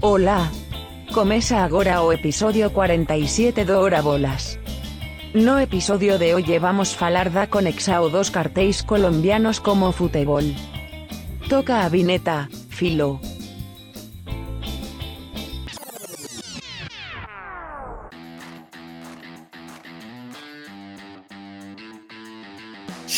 [0.00, 0.50] Olá.
[1.12, 4.58] Começa agora o episodio 47 do Hora Bolas.
[5.34, 10.42] No episodio de hoy vamos falar da conexao dos cartéis colombianos como futebol.
[11.48, 13.20] Toca a vineta, filo.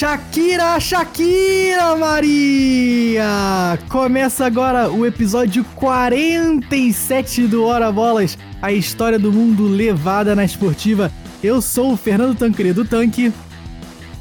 [0.04, 3.78] Shakira, Shakira Maria!
[3.88, 11.10] Começa agora o episódio 47 do Hora Bolas, a história do mundo levada na esportiva.
[11.42, 13.32] Eu sou o Fernando Tancredo Tanque.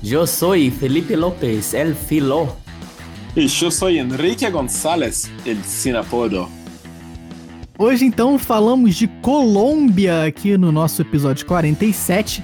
[0.01, 2.55] Eu sou Felipe Lopes, el filo.
[3.35, 6.47] E eu sou Enrique González, el sinapodo.
[7.77, 12.41] Hoje então falamos de Colômbia aqui no nosso episódio 47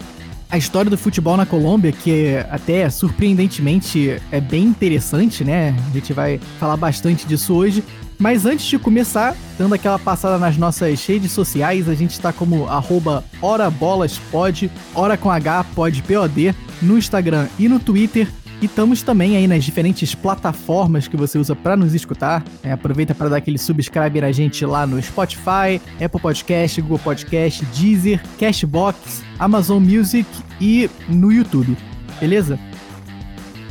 [0.49, 5.75] a história do futebol na Colômbia, que até surpreendentemente é bem interessante, né?
[5.87, 7.83] A gente vai falar bastante disso hoje.
[8.17, 12.67] Mas antes de começar, dando aquela passada nas nossas redes sociais, a gente está como
[12.67, 18.27] arroba horabolaspod, hora com H, pod, POD, no Instagram e no Twitter.
[18.61, 22.43] E estamos também aí nas diferentes plataformas que você usa para nos escutar.
[22.61, 27.63] É, aproveita para dar aquele subscribe na gente lá no Spotify, Apple Podcast, Google Podcast,
[27.67, 30.27] Deezer, Cashbox, Amazon Music
[30.59, 31.77] e no YouTube.
[32.19, 32.59] Beleza?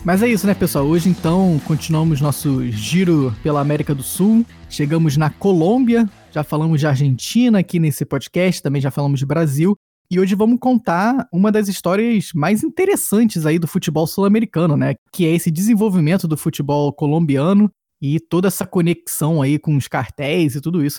[0.03, 0.86] Mas é isso, né, pessoal?
[0.86, 4.42] Hoje então continuamos nosso giro pela América do Sul.
[4.70, 9.77] Chegamos na Colômbia, já falamos de Argentina aqui nesse podcast, também já falamos de Brasil.
[10.11, 14.95] E hoje vamos contar uma das histórias mais interessantes aí do futebol sul-americano, né?
[15.12, 20.55] Que é esse desenvolvimento do futebol colombiano e toda essa conexão aí com os cartéis
[20.55, 20.98] e tudo isso.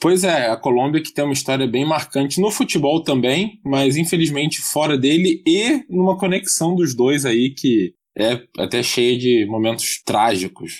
[0.00, 4.60] Pois é, a Colômbia que tem uma história bem marcante no futebol também, mas infelizmente
[4.60, 10.78] fora dele e numa conexão dos dois aí que é até cheia de momentos trágicos.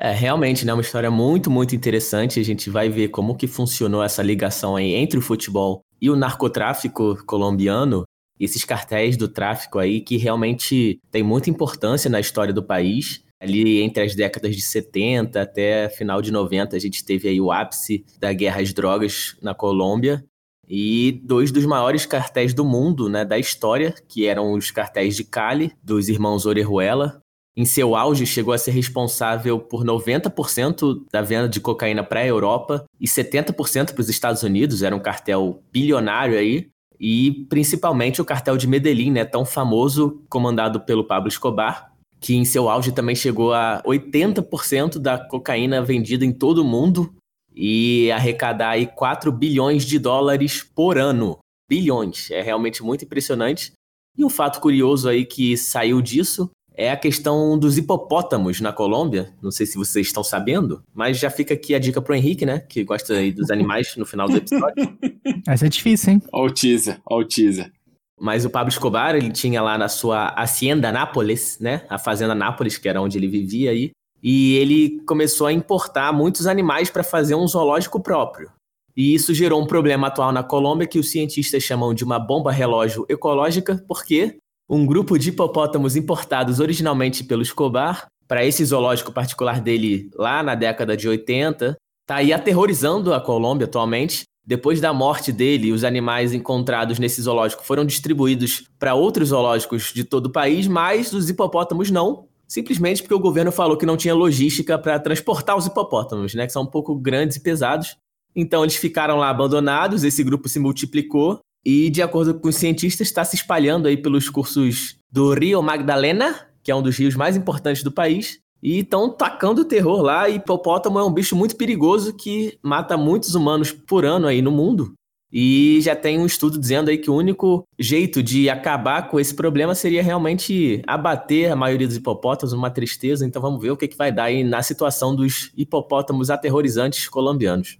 [0.00, 2.38] É, realmente, né, uma história muito, muito interessante.
[2.38, 6.14] A gente vai ver como que funcionou essa ligação aí entre o futebol e o
[6.14, 8.04] narcotráfico colombiano,
[8.38, 13.24] esses cartéis do tráfico aí que realmente tem muita importância na história do país.
[13.40, 17.50] Ali entre as décadas de 70 até final de 90, a gente teve aí o
[17.50, 20.24] ápice da guerra às drogas na Colômbia.
[20.68, 25.24] E dois dos maiores cartéis do mundo, né, da história, que eram os cartéis de
[25.24, 27.22] Cali, dos irmãos Orejuela,
[27.58, 32.24] em seu auge, chegou a ser responsável por 90% da venda de cocaína para a
[32.26, 34.84] Europa e 70% para os Estados Unidos.
[34.84, 36.68] Era um cartel bilionário aí.
[37.00, 42.44] E principalmente o cartel de Medellín, né, tão famoso, comandado pelo Pablo Escobar, que em
[42.44, 47.12] seu auge também chegou a 80% da cocaína vendida em todo o mundo
[47.52, 51.38] e arrecadar aí 4 bilhões de dólares por ano.
[51.68, 53.72] Bilhões, é realmente muito impressionante.
[54.16, 59.34] E um fato curioso aí que saiu disso é a questão dos hipopótamos na Colômbia.
[59.42, 62.60] Não sei se vocês estão sabendo, mas já fica aqui a dica pro Henrique, né?
[62.60, 64.96] Que gosta aí dos animais no final do episódio.
[65.44, 66.22] Essa é difícil, hein?
[66.32, 67.72] Olha o teaser, olha o teaser.
[68.20, 71.82] Mas o Pablo Escobar, ele tinha lá na sua Hacienda Nápoles, né?
[71.90, 73.90] A Fazenda Nápoles, que era onde ele vivia aí.
[74.22, 78.50] E ele começou a importar muitos animais para fazer um zoológico próprio.
[78.96, 82.52] E isso gerou um problema atual na Colômbia que os cientistas chamam de uma bomba
[82.52, 89.60] relógio ecológica, porque um grupo de hipopótamos importados originalmente pelo Escobar, para esse zoológico particular
[89.60, 94.24] dele lá na década de 80, está aí aterrorizando a Colômbia atualmente.
[94.46, 100.04] Depois da morte dele, os animais encontrados nesse zoológico foram distribuídos para outros zoológicos de
[100.04, 104.14] todo o país, mas os hipopótamos não, simplesmente porque o governo falou que não tinha
[104.14, 107.96] logística para transportar os hipopótamos, né, que são um pouco grandes e pesados.
[108.36, 111.40] Então eles ficaram lá abandonados, esse grupo se multiplicou
[111.70, 116.48] e, de acordo com os cientistas, está se espalhando aí pelos cursos do Rio Magdalena,
[116.62, 120.30] que é um dos rios mais importantes do país, e estão tacando terror lá.
[120.30, 124.50] E hipopótamo é um bicho muito perigoso que mata muitos humanos por ano aí no
[124.50, 124.94] mundo.
[125.30, 129.34] E já tem um estudo dizendo aí que o único jeito de acabar com esse
[129.34, 133.26] problema seria realmente abater a maioria dos hipopótamos, uma tristeza.
[133.26, 137.76] Então vamos ver o que, que vai dar aí na situação dos hipopótamos aterrorizantes colombianos.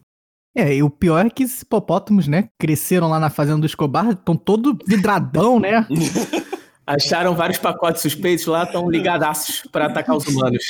[0.59, 4.11] É, e o pior é que esses hipopótamos, né, cresceram lá na fazenda do Escobar,
[4.11, 5.87] estão todo vidradão, né?
[6.85, 10.65] Acharam vários pacotes suspeitos lá, estão ligadaços para atacar os humanos.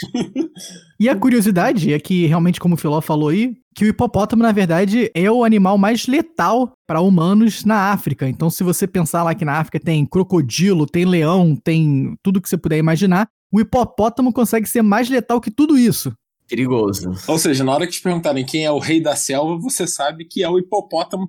[1.00, 4.50] E a curiosidade é que, realmente, como o Filó falou aí, que o hipopótamo, na
[4.50, 8.29] verdade, é o animal mais letal para humanos na África.
[8.29, 12.49] Então, se você pensar lá que na África tem crocodilo, tem leão, tem tudo que
[12.49, 16.12] você puder imaginar, o hipopótamo consegue ser mais letal que tudo isso.
[16.48, 17.10] Perigoso.
[17.26, 20.24] Ou seja, na hora que te perguntarem quem é o rei da selva, você sabe
[20.24, 21.28] que é o hipopótamo.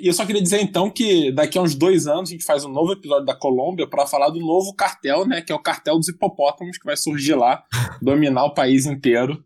[0.00, 2.64] E eu só queria dizer então que daqui a uns dois anos a gente faz
[2.64, 5.42] um novo episódio da Colômbia para falar do novo cartel, né?
[5.42, 7.62] Que é o cartel dos hipopótamos que vai surgir lá,
[8.00, 9.44] dominar o país inteiro.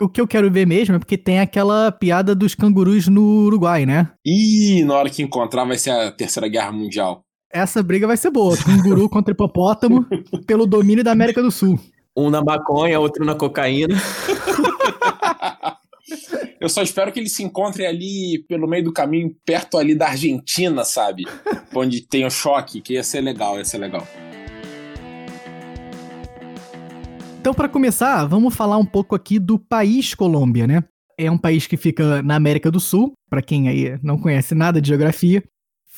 [0.00, 3.84] o que eu quero ver mesmo é porque tem aquela piada dos cangurus no Uruguai,
[3.84, 4.10] né?
[4.24, 7.22] Ih, na hora que encontrar vai ser a Terceira Guerra Mundial.
[7.52, 8.56] Essa briga vai ser boa.
[8.56, 10.06] Canguru contra hipopótamo
[10.46, 11.78] pelo domínio da América do Sul.
[12.16, 13.96] Um na maconha, outro na cocaína.
[16.60, 20.08] Eu só espero que eles se encontrem ali pelo meio do caminho, perto ali da
[20.08, 21.24] Argentina, sabe?
[21.74, 24.06] Onde tem o choque, que ia ser legal, ia ser legal.
[27.40, 30.84] Então, para começar, vamos falar um pouco aqui do país Colômbia, né?
[31.18, 34.82] É um país que fica na América do Sul, para quem aí não conhece nada
[34.82, 35.42] de geografia.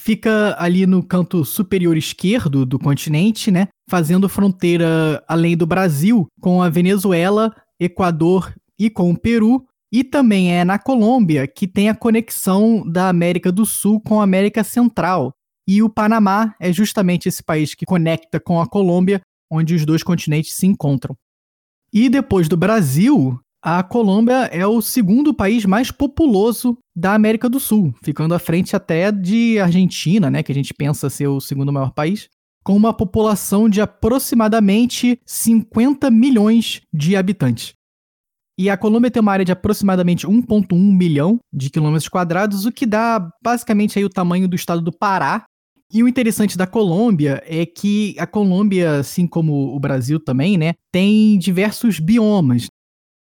[0.04, 3.68] Fica ali no canto superior esquerdo do continente, né?
[3.88, 9.64] Fazendo fronteira além do Brasil com a Venezuela, Equador e com o Peru.
[9.92, 14.24] E também é na Colômbia que tem a conexão da América do Sul com a
[14.24, 15.32] América Central.
[15.68, 20.02] E o Panamá é justamente esse país que conecta com a Colômbia, onde os dois
[20.02, 21.16] continentes se encontram.
[21.92, 27.60] E depois do Brasil, a Colômbia é o segundo país mais populoso da América do
[27.60, 31.72] Sul, ficando à frente até de Argentina, né, que a gente pensa ser o segundo
[31.72, 32.28] maior país,
[32.64, 37.72] com uma população de aproximadamente 50 milhões de habitantes.
[38.58, 42.84] E a Colômbia tem uma área de aproximadamente 1,1 milhão de quilômetros quadrados, o que
[42.84, 45.44] dá basicamente aí o tamanho do estado do Pará,
[45.92, 50.72] e o interessante da Colômbia é que a Colômbia, assim como o Brasil também, né,
[50.90, 52.66] tem diversos biomas.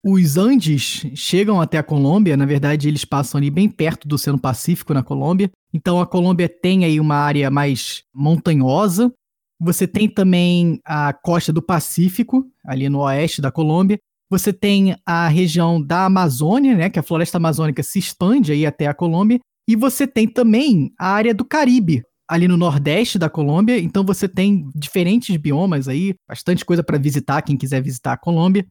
[0.03, 4.41] Os Andes chegam até a Colômbia, na verdade eles passam ali bem perto do Oceano
[4.41, 5.51] Pacífico na Colômbia.
[5.75, 9.13] Então a Colômbia tem aí uma área mais montanhosa.
[9.61, 13.99] Você tem também a costa do Pacífico, ali no oeste da Colômbia.
[14.31, 18.87] Você tem a região da Amazônia, né, que a floresta amazônica se expande aí até
[18.87, 19.39] a Colômbia.
[19.69, 24.27] E você tem também a área do Caribe, ali no nordeste da Colômbia, então você
[24.27, 28.67] tem diferentes biomas aí, bastante coisa para visitar quem quiser visitar a Colômbia.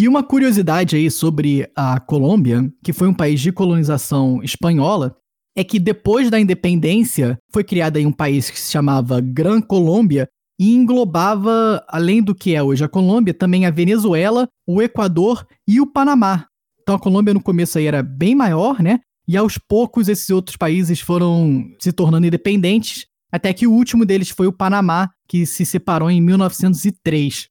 [0.00, 5.16] E uma curiosidade aí sobre a Colômbia, que foi um país de colonização espanhola,
[5.56, 10.72] é que depois da independência foi criado um país que se chamava Gran Colômbia e
[10.72, 15.86] englobava, além do que é hoje a Colômbia, também a Venezuela, o Equador e o
[15.86, 16.46] Panamá.
[16.80, 19.00] Então a Colômbia no começo aí era bem maior, né?
[19.26, 24.30] E aos poucos esses outros países foram se tornando independentes, até que o último deles
[24.30, 27.48] foi o Panamá, que se separou em 1903.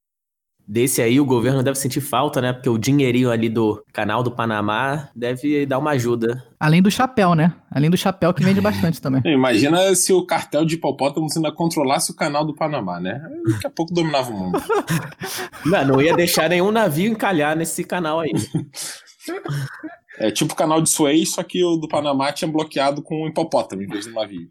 [0.69, 2.51] Desse aí o governo deve sentir falta, né?
[2.51, 6.43] Porque o dinheirinho ali do canal do Panamá deve dar uma ajuda.
[6.59, 7.53] Além do chapéu, né?
[7.71, 9.21] Além do chapéu que vende bastante também.
[9.25, 13.21] Imagina se o cartel de hipopótamos ainda controlasse o canal do Panamá, né?
[13.49, 14.61] Daqui a pouco dominava o mundo.
[15.65, 18.31] Não, não ia deixar nenhum navio encalhar nesse canal aí.
[20.19, 23.27] É tipo o canal de Suez, só que o do Panamá tinha bloqueado com um
[23.27, 24.49] hipopótamo em vez de um navio.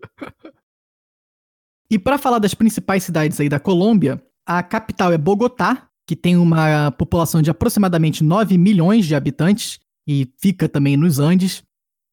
[1.91, 6.37] E para falar das principais cidades aí da Colômbia, a capital é Bogotá, que tem
[6.37, 11.63] uma população de aproximadamente 9 milhões de habitantes e fica também nos Andes.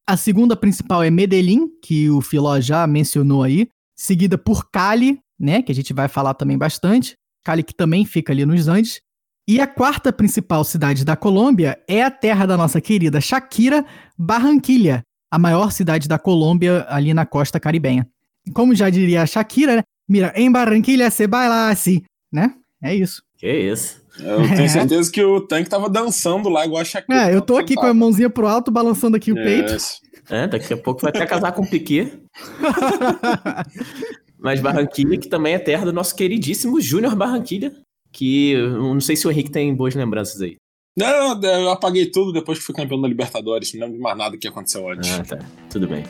[0.07, 5.61] A segunda principal é Medellín, que o Filó já mencionou aí, seguida por Cali, né,
[5.61, 7.15] que a gente vai falar também bastante.
[7.43, 9.01] Cali que também fica ali nos Andes.
[9.47, 13.85] E a quarta principal cidade da Colômbia é a terra da nossa querida Shakira,
[14.17, 18.07] Barranquilha, a maior cidade da Colômbia ali na costa caribenha.
[18.53, 19.83] Como já diria a Shakira, né?
[20.07, 22.01] Mira, em Barranquilha se baila assim,
[22.31, 22.55] né?
[22.81, 23.21] É isso.
[23.43, 24.01] Que isso.
[24.19, 27.29] Eu tenho certeza que o tanque tava dançando lá igual a Shakira.
[27.29, 29.99] É, eu tô aqui com a mãozinha pro alto, balançando aqui o Yes.
[29.99, 30.33] peito.
[30.33, 32.21] É, daqui a pouco vai até casar com o Piquet.
[34.39, 37.73] Mas Barranquilha, que também é terra do nosso queridíssimo Júnior Barranquilha,
[38.13, 40.55] que eu não sei se o Henrique tem boas lembranças aí.
[40.97, 43.73] Não, eu apaguei tudo depois que fui campeão da Libertadores.
[43.73, 45.19] Não lembro de mais nada que aconteceu antes.
[45.19, 45.39] Ah, tá.
[45.69, 46.05] Tudo bem.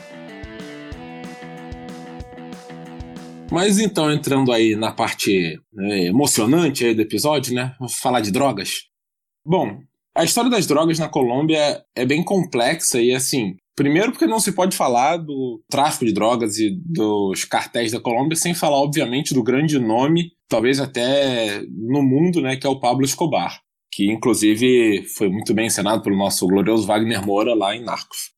[3.54, 7.72] Mas então, entrando aí na parte né, emocionante aí do episódio, né?
[7.78, 8.82] Vamos falar de drogas.
[9.46, 9.78] Bom,
[10.12, 13.54] a história das drogas na Colômbia é bem complexa e assim.
[13.76, 18.36] Primeiro, porque não se pode falar do tráfico de drogas e dos cartéis da Colômbia
[18.36, 23.04] sem falar, obviamente, do grande nome, talvez até no mundo, né, que é o Pablo
[23.04, 23.60] Escobar,
[23.92, 28.32] que inclusive foi muito bem encenado pelo nosso glorioso Wagner Moura lá em Narcos.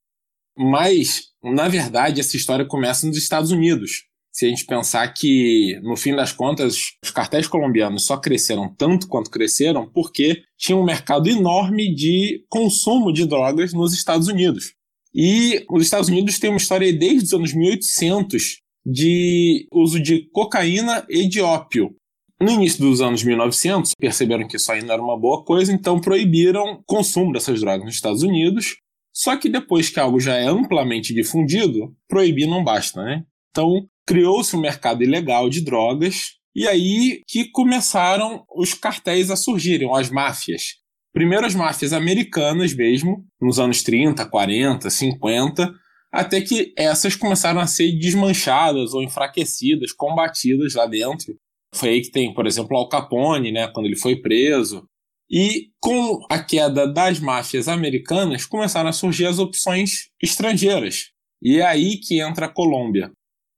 [0.58, 4.04] Mas, na verdade, essa história começa nos Estados Unidos.
[4.36, 9.08] Se a gente pensar que, no fim das contas, os cartéis colombianos só cresceram tanto
[9.08, 14.74] quanto cresceram porque tinha um mercado enorme de consumo de drogas nos Estados Unidos.
[15.14, 21.06] E os Estados Unidos têm uma história desde os anos 1800 de uso de cocaína
[21.08, 21.96] e de ópio.
[22.38, 26.74] No início dos anos 1900, perceberam que isso ainda era uma boa coisa, então proibiram
[26.74, 28.76] o consumo dessas drogas nos Estados Unidos.
[29.14, 33.24] Só que depois que algo já é amplamente difundido, proibir não basta, né?
[33.50, 39.90] Então, criou-se um mercado ilegal de drogas, e aí que começaram os cartéis a surgirem,
[39.94, 40.76] as máfias.
[41.12, 45.74] Primeiro as máfias americanas mesmo, nos anos 30, 40, 50,
[46.12, 51.34] até que essas começaram a ser desmanchadas ou enfraquecidas, combatidas lá dentro.
[51.74, 54.86] Foi aí que tem, por exemplo, Al Capone, né, quando ele foi preso.
[55.30, 61.10] E com a queda das máfias americanas, começaram a surgir as opções estrangeiras.
[61.42, 63.10] E é aí que entra a Colômbia.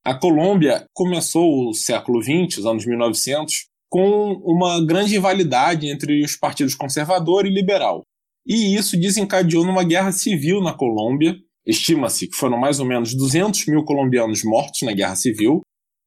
[0.09, 6.35] A Colômbia começou o século XX, os anos 1900, com uma grande rivalidade entre os
[6.35, 8.05] partidos conservador e liberal.
[8.47, 11.37] E isso desencadeou numa guerra civil na Colômbia.
[11.67, 15.61] Estima-se que foram mais ou menos 200 mil colombianos mortos na guerra civil.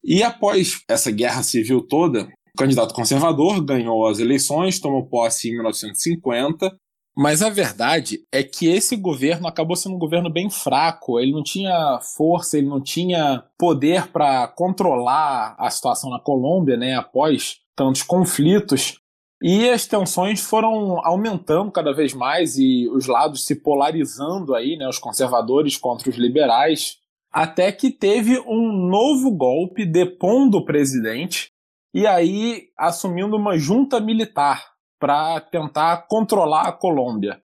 [0.04, 5.52] E após essa guerra civil toda, o candidato conservador ganhou as eleições, tomou posse em
[5.52, 6.76] 1950.
[7.16, 11.20] Mas a verdade é que esse governo acabou sendo um governo bem fraco.
[11.20, 16.96] Ele não tinha força, ele não tinha poder para controlar a situação na Colômbia, né?
[16.96, 19.00] Após tantos conflitos.
[19.44, 24.88] E as tensões foram aumentando cada vez mais e os lados se polarizando aí, né,
[24.88, 26.98] os conservadores contra os liberais,
[27.32, 31.50] até que teve um novo golpe depondo o presidente
[31.92, 34.71] e aí assumindo uma junta militar
[35.02, 37.42] para tentar controlar a Colômbia.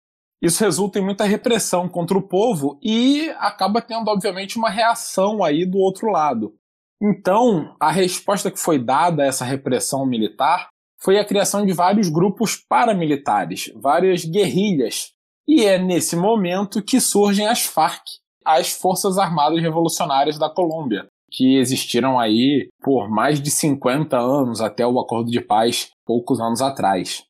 [0.41, 5.67] Isso resulta em muita repressão contra o povo e acaba tendo, obviamente, uma reação aí
[5.67, 6.55] do outro lado.
[7.03, 12.09] Então, a resposta que foi dada a essa repressão militar foi a criação de vários
[12.09, 15.11] grupos paramilitares, várias guerrilhas.
[15.49, 18.03] E é nesse momento que surgem as FARC,
[18.45, 24.87] as Forças Armadas Revolucionárias da Colômbia, que existiram aí por mais de 50 anos até
[24.87, 27.25] o Acordo de Paz, poucos anos atrás.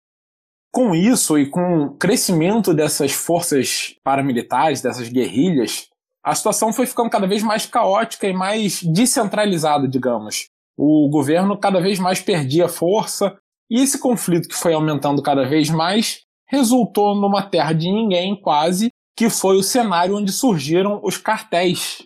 [0.73, 5.89] Com isso e com o crescimento dessas forças paramilitares, dessas guerrilhas,
[6.23, 10.49] a situação foi ficando cada vez mais caótica e mais descentralizada, digamos.
[10.77, 13.37] O governo cada vez mais perdia força,
[13.69, 18.91] e esse conflito que foi aumentando cada vez mais resultou numa terra de ninguém, quase,
[19.17, 22.05] que foi o cenário onde surgiram os cartéis.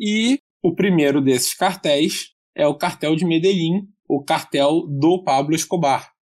[0.00, 6.15] E o primeiro desses cartéis é o cartel de Medellín, o cartel do Pablo Escobar.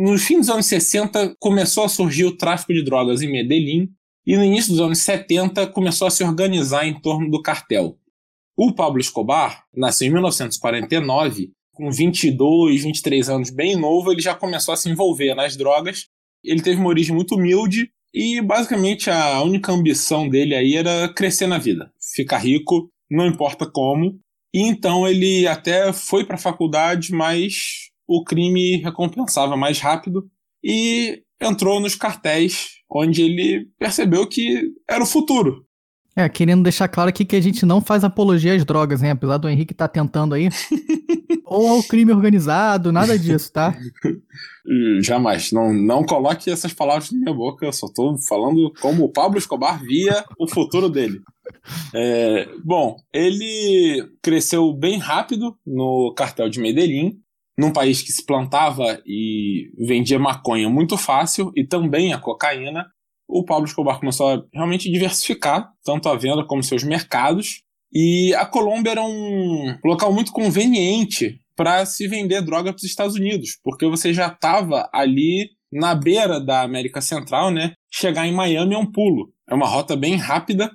[0.00, 3.88] No fim dos anos 60 começou a surgir o tráfico de drogas em Medellín,
[4.24, 7.98] e no início dos anos 70 começou a se organizar em torno do cartel.
[8.56, 14.72] O Pablo Escobar nasceu em 1949, com 22, 23 anos, bem novo, ele já começou
[14.72, 16.06] a se envolver nas drogas.
[16.44, 21.48] Ele teve uma origem muito humilde e basicamente a única ambição dele aí era crescer
[21.48, 24.16] na vida, ficar rico, não importa como.
[24.54, 30.28] E então ele até foi para a faculdade, mas o crime recompensava mais rápido
[30.64, 35.64] e entrou nos cartéis onde ele percebeu que era o futuro.
[36.16, 39.10] É, querendo deixar claro aqui que a gente não faz apologia às drogas, hein?
[39.10, 40.48] Apesar do Henrique estar tá tentando aí.
[41.44, 43.78] Ou ao crime organizado, nada disso, tá?
[45.00, 45.52] Jamais.
[45.52, 47.64] Não, não coloque essas palavras na minha boca.
[47.64, 51.20] Eu só tô falando como o Pablo Escobar via o futuro dele.
[51.94, 57.18] É, bom, ele cresceu bem rápido no cartel de Medellín
[57.58, 62.86] num país que se plantava e vendia maconha muito fácil e também a cocaína,
[63.28, 67.62] o Pablo Escobar começou a realmente diversificar tanto a venda como seus mercados.
[67.92, 73.16] E a Colômbia era um local muito conveniente para se vender droga para os Estados
[73.16, 77.72] Unidos, porque você já estava ali na beira da América Central, né?
[77.92, 79.32] Chegar em Miami é um pulo.
[79.50, 80.70] É uma rota bem rápida.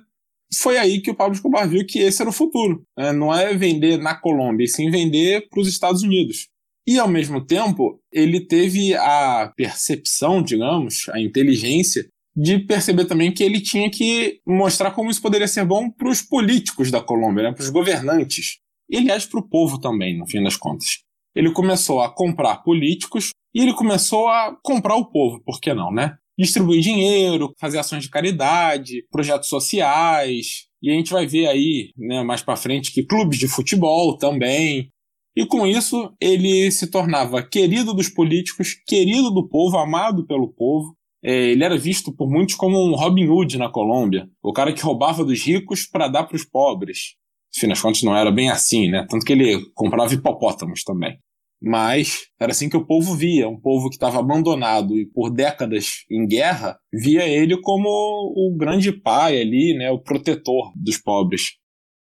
[0.60, 2.84] Foi aí que o Pablo Escobar viu que esse era o futuro.
[2.96, 3.12] Né?
[3.12, 6.48] Não é vender na Colômbia, e sim vender para os Estados Unidos.
[6.86, 13.42] E, ao mesmo tempo, ele teve a percepção, digamos, a inteligência de perceber também que
[13.42, 17.52] ele tinha que mostrar como isso poderia ser bom para os políticos da Colômbia, né,
[17.52, 18.58] para os governantes.
[18.90, 21.04] E, aliás, para o povo também, no fim das contas.
[21.34, 25.92] Ele começou a comprar políticos e ele começou a comprar o povo, por que não,
[25.92, 26.16] né?
[26.38, 30.66] Distribuir dinheiro, fazer ações de caridade, projetos sociais.
[30.82, 34.90] E a gente vai ver aí, né, mais para frente, que clubes de futebol também.
[35.36, 40.96] E com isso, ele se tornava querido dos políticos, querido do povo, amado pelo povo.
[41.24, 44.82] É, ele era visto por muitos como um Robin Hood na Colômbia, o cara que
[44.82, 47.16] roubava dos ricos para dar para os pobres.
[47.56, 49.06] Afinal das contas, não era bem assim, né?
[49.08, 51.18] Tanto que ele comprava hipopótamos também.
[51.62, 56.04] Mas era assim que o povo via, um povo que estava abandonado e por décadas
[56.10, 61.52] em guerra, via ele como o grande pai ali, né, o protetor dos pobres.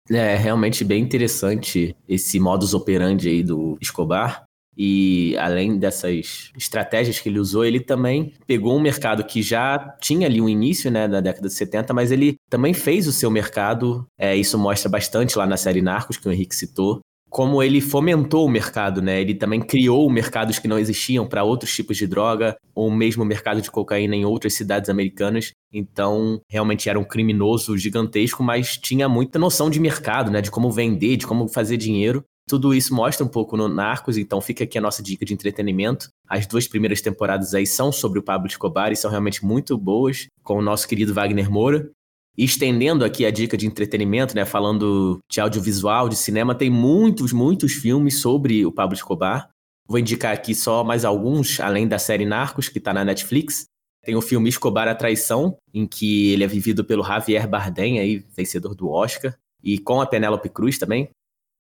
[0.10, 4.46] É realmente bem interessante esse modus operandi aí do Escobar.
[4.78, 10.28] E além dessas estratégias que ele usou, ele também pegou um mercado que já tinha
[10.28, 14.06] ali um início, né, da década de 70, mas ele também fez o seu mercado.
[14.20, 17.00] É, isso mostra bastante lá na série Narcos, que o Henrique citou,
[17.36, 19.20] como ele fomentou o mercado, né?
[19.20, 23.62] Ele também criou mercados que não existiam para outros tipos de droga, ou mesmo mercado
[23.62, 25.52] de cocaína em outras cidades americanas.
[25.70, 30.40] Então, realmente era um criminoso gigantesco, mas tinha muita noção de mercado, né?
[30.40, 32.24] De como vender, de como fazer dinheiro.
[32.48, 36.08] Tudo isso mostra um pouco no Narcos, então fica aqui a nossa dica de entretenimento.
[36.30, 40.28] As duas primeiras temporadas aí são sobre o Pablo Escobar e são realmente muito boas,
[40.42, 41.90] com o nosso querido Wagner Moura.
[42.38, 47.74] Estendendo aqui a dica de entretenimento, né, falando de audiovisual, de cinema, tem muitos, muitos
[47.74, 49.50] filmes sobre o Pablo Escobar.
[49.88, 53.66] Vou indicar aqui só mais alguns, além da série Narcos, que está na Netflix.
[54.04, 58.24] Tem o filme Escobar a Traição, em que ele é vivido pelo Javier Bardem, aí,
[58.36, 61.10] vencedor do Oscar, e com a Penélope Cruz também.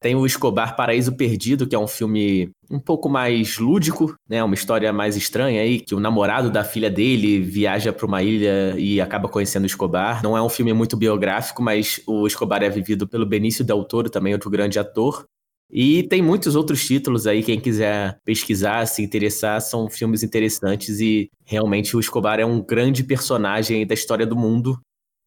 [0.06, 4.44] Tem o Escobar Paraíso Perdido, que é um filme um pouco mais lúdico, né?
[4.44, 8.76] Uma história mais estranha aí, que o namorado da filha dele viaja para uma ilha
[8.78, 10.22] e acaba conhecendo Escobar.
[10.22, 14.08] Não é um filme muito biográfico, mas o Escobar é vivido pelo Benício Del Toro,
[14.08, 15.26] também outro grande ator.
[15.72, 21.32] E tem muitos outros títulos aí, quem quiser pesquisar, se interessar, são filmes interessantes e
[21.44, 24.80] realmente o Escobar é um grande personagem da história do mundo.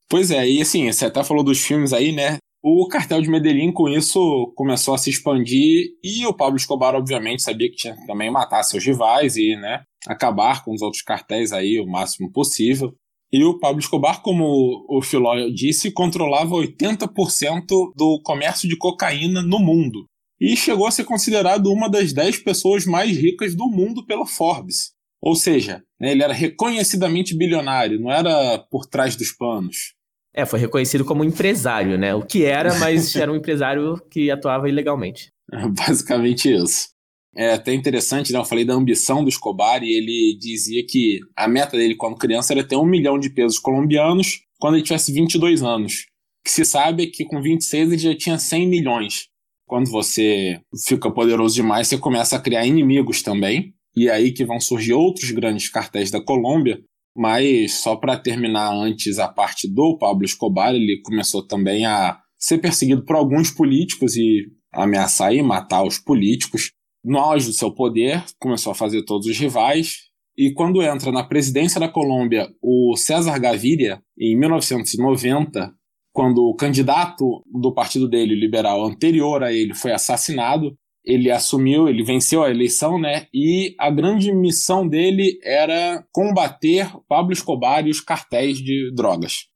[0.08, 2.38] Pois é, e assim, você até falou dos filmes aí, né?
[2.62, 7.43] O cartel de Medellín, com isso, começou a se expandir e o Pablo Escobar, obviamente,
[7.43, 11.53] sabia que tinha que também matar seus rivais e né, acabar com os outros cartéis
[11.53, 12.93] aí o máximo possível.
[13.33, 19.59] E o Pablo Escobar, como o Filó disse, controlava 80% do comércio de cocaína no
[19.59, 20.07] mundo.
[20.41, 24.93] E chegou a ser considerado uma das 10 pessoas mais ricas do mundo pela Forbes.
[25.21, 29.95] Ou seja, né, ele era reconhecidamente bilionário, não era por trás dos panos.
[30.35, 32.14] É, foi reconhecido como empresário, né?
[32.14, 35.30] O que era, mas era um empresário que atuava ilegalmente.
[35.70, 36.88] Basicamente isso.
[37.37, 38.38] É até interessante, né?
[38.38, 42.52] Eu falei da ambição do Escobar e ele dizia que a meta dele quando criança
[42.52, 46.06] era ter um milhão de pesos colombianos quando ele tivesse 22 anos.
[46.40, 49.28] O que se sabe é que com 26 ele já tinha 100 milhões.
[49.66, 53.75] Quando você fica poderoso demais, você começa a criar inimigos também.
[53.94, 56.80] E é aí que vão surgir outros grandes cartéis da Colômbia,
[57.18, 62.58] mas só para terminar antes a parte do Pablo Escobar, ele começou também a ser
[62.58, 66.70] perseguido por alguns políticos e ameaçar e matar os políticos.
[67.04, 69.96] No auge do seu poder, começou a fazer todos os rivais.
[70.37, 75.72] E quando entra na presidência da Colômbia o César Gaviria, em 1990,
[76.12, 80.72] quando o candidato do partido dele, liberal, anterior a ele, foi assassinado,
[81.09, 83.27] ele assumiu, ele venceu a eleição, né?
[83.33, 89.47] E a grande missão dele era combater Pablo Escobar e os cartéis de drogas.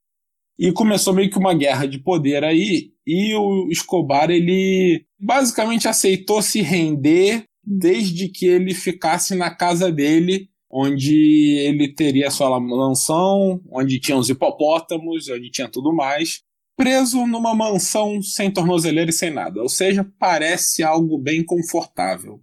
[0.59, 6.41] E começou meio que uma guerra de poder aí, e o Escobar ele basicamente aceitou
[6.41, 14.01] se render desde que ele ficasse na casa dele, onde ele teria sua mansão, onde
[14.01, 16.43] tinha os hipopótamos, onde tinha tudo mais
[16.77, 22.41] preso numa mansão sem tornozeleira e sem nada, ou seja, parece algo bem confortável.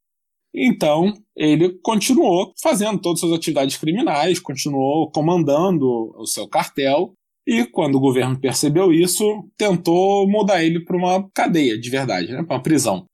[0.54, 5.86] Então, ele continuou fazendo todas as suas atividades criminais, continuou comandando
[6.18, 7.14] o seu cartel,
[7.48, 9.26] e quando o governo percebeu isso,
[9.58, 13.06] tentou mudar ele para uma cadeia de verdade, né, para uma prisão.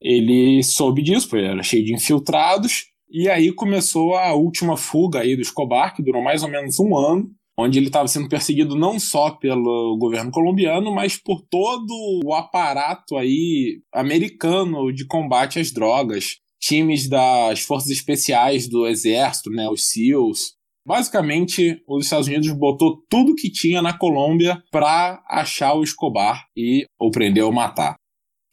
[0.00, 5.36] Ele soube disso, porque era cheio de infiltrados, e aí começou a última fuga aí
[5.36, 8.98] do Escobar, que durou mais ou menos um ano, onde ele estava sendo perseguido não
[8.98, 11.92] só pelo governo colombiano, mas por todo
[12.24, 19.68] o aparato aí americano de combate às drogas, times das forças especiais do exército, né,
[19.68, 20.54] os SEALs.
[20.86, 26.86] Basicamente, os Estados Unidos botou tudo que tinha na Colômbia para achar o Escobar e
[26.98, 27.96] ou prender ou matar.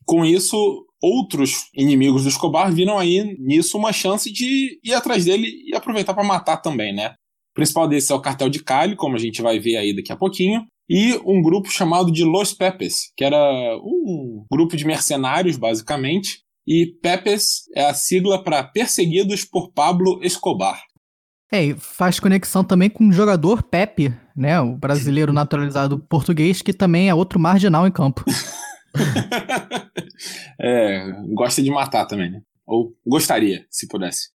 [0.06, 5.48] Com isso, outros inimigos do Escobar viram aí nisso uma chance de ir atrás dele
[5.66, 7.16] e aproveitar para matar também, né?
[7.52, 10.12] O principal desses é o Cartel de Cali, como a gente vai ver aí daqui
[10.12, 13.38] a pouquinho, e um grupo chamado de Los Pepes, que era
[13.78, 20.82] um grupo de mercenários, basicamente, e Pepes é a sigla para Perseguidos por Pablo Escobar.
[21.52, 24.60] É, e faz conexão também com o jogador Pepe, né?
[24.62, 28.24] O brasileiro naturalizado português, que também é outro marginal em campo.
[30.60, 32.42] é, gosta de matar também, né?
[32.66, 34.30] Ou gostaria, se pudesse.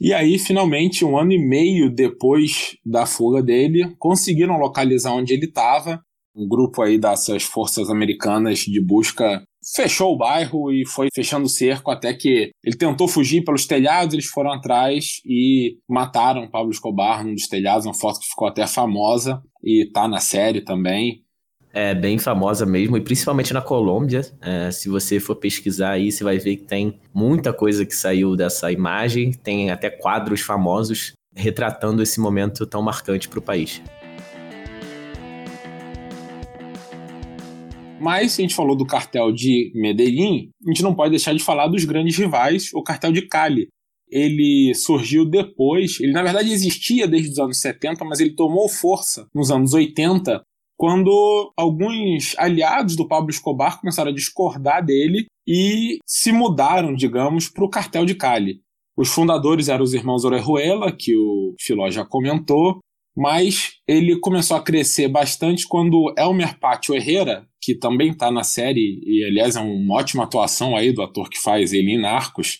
[0.00, 5.46] E aí, finalmente, um ano e meio depois da fuga dele, conseguiram localizar onde ele
[5.46, 6.02] estava.
[6.34, 9.42] Um grupo aí dessas forças americanas de busca
[9.76, 14.12] fechou o bairro e foi fechando o cerco até que ele tentou fugir pelos telhados,
[14.12, 18.66] eles foram atrás e mataram Pablo Escobar num dos telhados, uma foto que ficou até
[18.66, 21.22] famosa e tá na série também
[21.72, 24.22] é bem famosa mesmo, e principalmente na Colômbia.
[24.40, 28.36] É, se você for pesquisar aí, você vai ver que tem muita coisa que saiu
[28.36, 33.82] dessa imagem, tem até quadros famosos retratando esse momento tão marcante para o país.
[37.98, 41.42] Mas, se a gente falou do cartel de Medellín, a gente não pode deixar de
[41.42, 43.68] falar dos grandes rivais, o cartel de Cali.
[44.10, 49.26] Ele surgiu depois, ele na verdade existia desde os anos 70, mas ele tomou força
[49.32, 50.42] nos anos 80,
[50.82, 57.64] quando alguns aliados do Pablo Escobar começaram a discordar dele e se mudaram, digamos, para
[57.64, 58.60] o cartel de Cali.
[58.96, 62.80] Os fundadores eram os irmãos Orejuela, que o Filó já comentou,
[63.16, 69.00] mas ele começou a crescer bastante quando Elmer Pátio Herrera, que também está na série,
[69.06, 72.58] e aliás é uma ótima atuação aí do ator que faz ele em Narcos,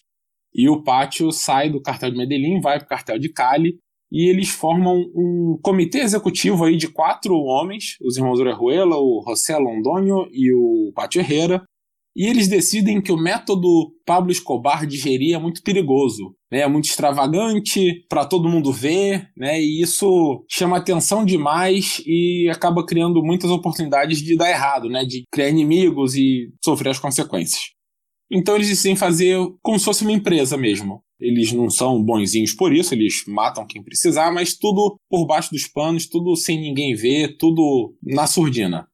[0.54, 3.80] e o Pátio sai do cartel de Medellín, vai para o cartel de Cali,
[4.12, 9.56] e eles formam um comitê executivo aí de quatro homens, os irmãos Orejuela, o José
[9.56, 11.64] Londonho e o Pátio Herrera,
[12.14, 16.60] e eles decidem que o método Pablo Escobar de gerir é muito perigoso, né?
[16.60, 19.58] é muito extravagante para todo mundo ver, né?
[19.58, 25.06] e isso chama atenção demais e acaba criando muitas oportunidades de dar errado, né?
[25.06, 27.62] de criar inimigos e sofrer as consequências.
[28.32, 31.02] Então eles decidem fazer como se fosse uma empresa mesmo.
[31.20, 35.68] Eles não são bonzinhos por isso, eles matam quem precisar, mas tudo por baixo dos
[35.68, 38.88] panos, tudo sem ninguém ver, tudo na surdina.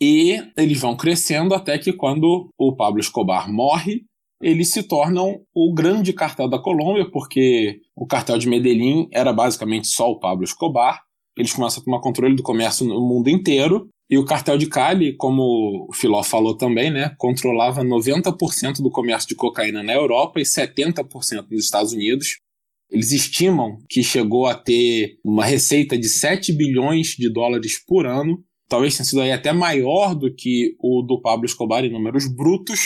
[0.00, 4.02] E eles vão crescendo até que quando o Pablo Escobar morre,
[4.40, 9.88] eles se tornam o grande cartel da Colômbia, porque o cartel de Medellín era basicamente
[9.88, 11.02] só o Pablo Escobar.
[11.36, 13.88] Eles começam a tomar controle do comércio no mundo inteiro.
[14.08, 19.28] E o cartel de Cali, como o Filó falou também, né, controlava 90% do comércio
[19.28, 22.38] de cocaína na Europa e 70% nos Estados Unidos.
[22.90, 28.44] Eles estimam que chegou a ter uma receita de 7 bilhões de dólares por ano
[28.68, 32.80] talvez tenha sido aí até maior do que o do Pablo Escobar em números brutos,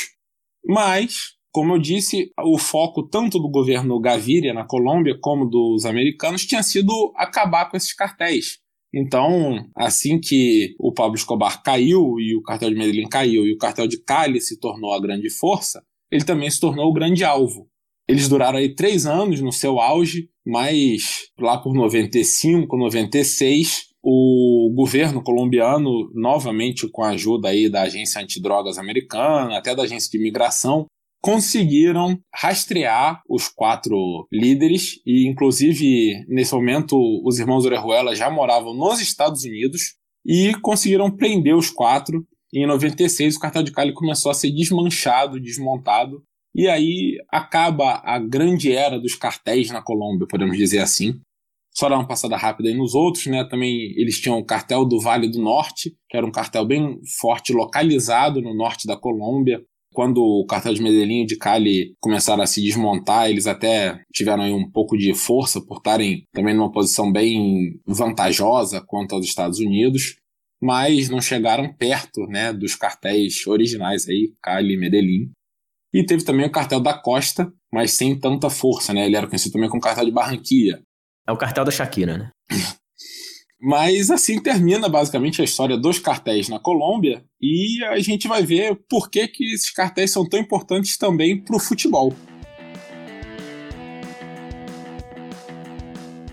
[0.64, 6.44] mas, como eu disse, o foco tanto do governo Gaviria na Colômbia como dos americanos
[6.44, 8.59] tinha sido acabar com esses cartéis.
[8.94, 13.59] Então, assim que o Pablo Escobar caiu e o cartel de Medellín caiu e o
[13.59, 17.68] cartel de Cali se tornou a grande força, ele também se tornou o grande alvo.
[18.09, 25.22] Eles duraram aí três anos no seu auge, mas lá por 95, 96, o governo
[25.22, 30.87] colombiano, novamente com a ajuda aí da agência antidrogas americana, até da agência de imigração,
[31.20, 39.00] conseguiram rastrear os quatro líderes e, inclusive, nesse momento, os irmãos Orejuela já moravam nos
[39.00, 42.26] Estados Unidos e conseguiram prender os quatro.
[42.52, 46.22] E em 96, o cartel de Cali começou a ser desmanchado, desmontado,
[46.54, 51.20] e aí acaba a grande era dos cartéis na Colômbia, podemos dizer assim.
[51.74, 53.44] Só dar uma passada rápida aí nos outros, né?
[53.44, 57.52] Também eles tinham o cartel do Vale do Norte, que era um cartel bem forte,
[57.52, 59.62] localizado no norte da Colômbia.
[59.92, 64.42] Quando o cartel de Medellín e de Cali começaram a se desmontar, eles até tiveram
[64.42, 69.59] aí um pouco de força por estarem também numa posição bem vantajosa quanto aos Estados
[69.59, 70.16] Unidos,
[70.62, 75.31] mas não chegaram perto, né, dos cartéis originais aí, Cali e Medellín.
[75.92, 79.07] E teve também o cartel da Costa, mas sem tanta força, né?
[79.07, 80.83] Ele era conhecido também como cartel de Barranquilla,
[81.29, 82.31] é o cartel da Shakira, né?
[83.61, 88.79] Mas assim termina basicamente a história dos cartéis na Colômbia e a gente vai ver
[88.88, 92.14] por que, que esses cartéis são tão importantes também para o futebol.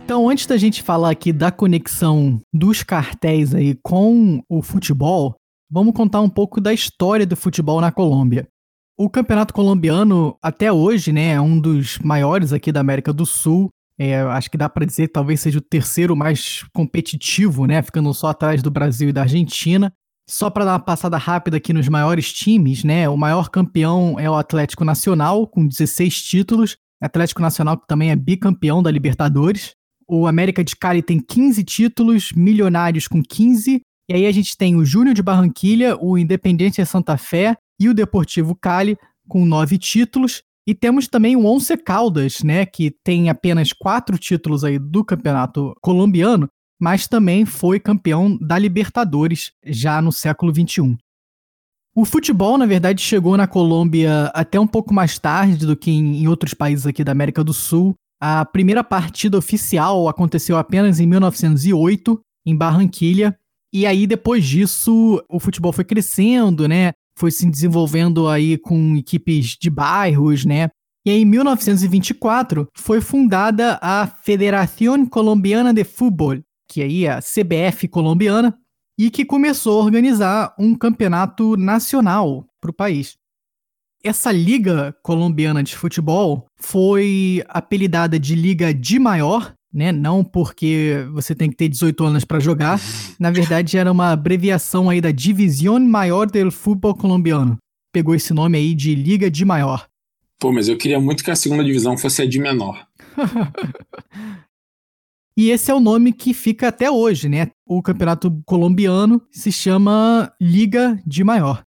[0.03, 5.35] Então, antes da gente falar aqui da conexão dos cartéis aí com o futebol,
[5.67, 8.47] vamos contar um pouco da história do futebol na Colômbia.
[8.95, 13.71] O campeonato colombiano, até hoje, né, é um dos maiores aqui da América do Sul.
[13.97, 17.81] É, acho que dá para dizer que talvez seja o terceiro mais competitivo, né?
[17.81, 19.91] Ficando só atrás do Brasil e da Argentina.
[20.29, 23.08] Só para dar uma passada rápida aqui nos maiores times, né?
[23.08, 26.77] O maior campeão é o Atlético Nacional, com 16 títulos.
[27.01, 29.75] Atlético Nacional que também é bicampeão da Libertadores.
[30.08, 33.81] O América de Cali tem 15 títulos, Milionários com 15.
[34.10, 37.93] E aí a gente tem o Júnior de Barranquilha, o Independente Santa Fé e o
[37.93, 40.43] Deportivo Cali com 9 títulos.
[40.67, 45.75] E temos também o Once Caldas, né, que tem apenas quatro títulos aí do campeonato
[45.80, 46.49] colombiano,
[46.80, 50.97] mas também foi campeão da Libertadores já no século XXI.
[51.95, 56.28] O futebol, na verdade, chegou na Colômbia até um pouco mais tarde do que em
[56.28, 57.95] outros países aqui da América do Sul.
[58.19, 63.38] A primeira partida oficial aconteceu apenas em 1908, em Barranquilha.
[63.71, 66.91] E aí, depois disso, o futebol foi crescendo, né?
[67.17, 70.69] Foi se desenvolvendo aí com equipes de bairros, né?
[71.06, 77.88] E em 1924 foi fundada a Federación Colombiana de Fútbol, que aí é a CBF
[77.88, 78.58] colombiana,
[78.97, 83.17] e que começou a organizar um campeonato nacional para o país.
[84.04, 89.91] Essa liga colombiana de futebol foi apelidada de Liga de Maior né?
[89.91, 92.79] Não porque você tem que ter 18 anos para jogar.
[93.19, 97.57] Na verdade, era uma abreviação aí da División Maior del Fútbol Colombiano.
[97.93, 99.85] Pegou esse nome aí de Liga de Maior.
[100.39, 102.88] Pô, mas eu queria muito que a segunda divisão fosse a de menor.
[105.38, 107.51] e esse é o nome que fica até hoje, né?
[107.65, 111.64] O campeonato colombiano se chama Liga de Maior.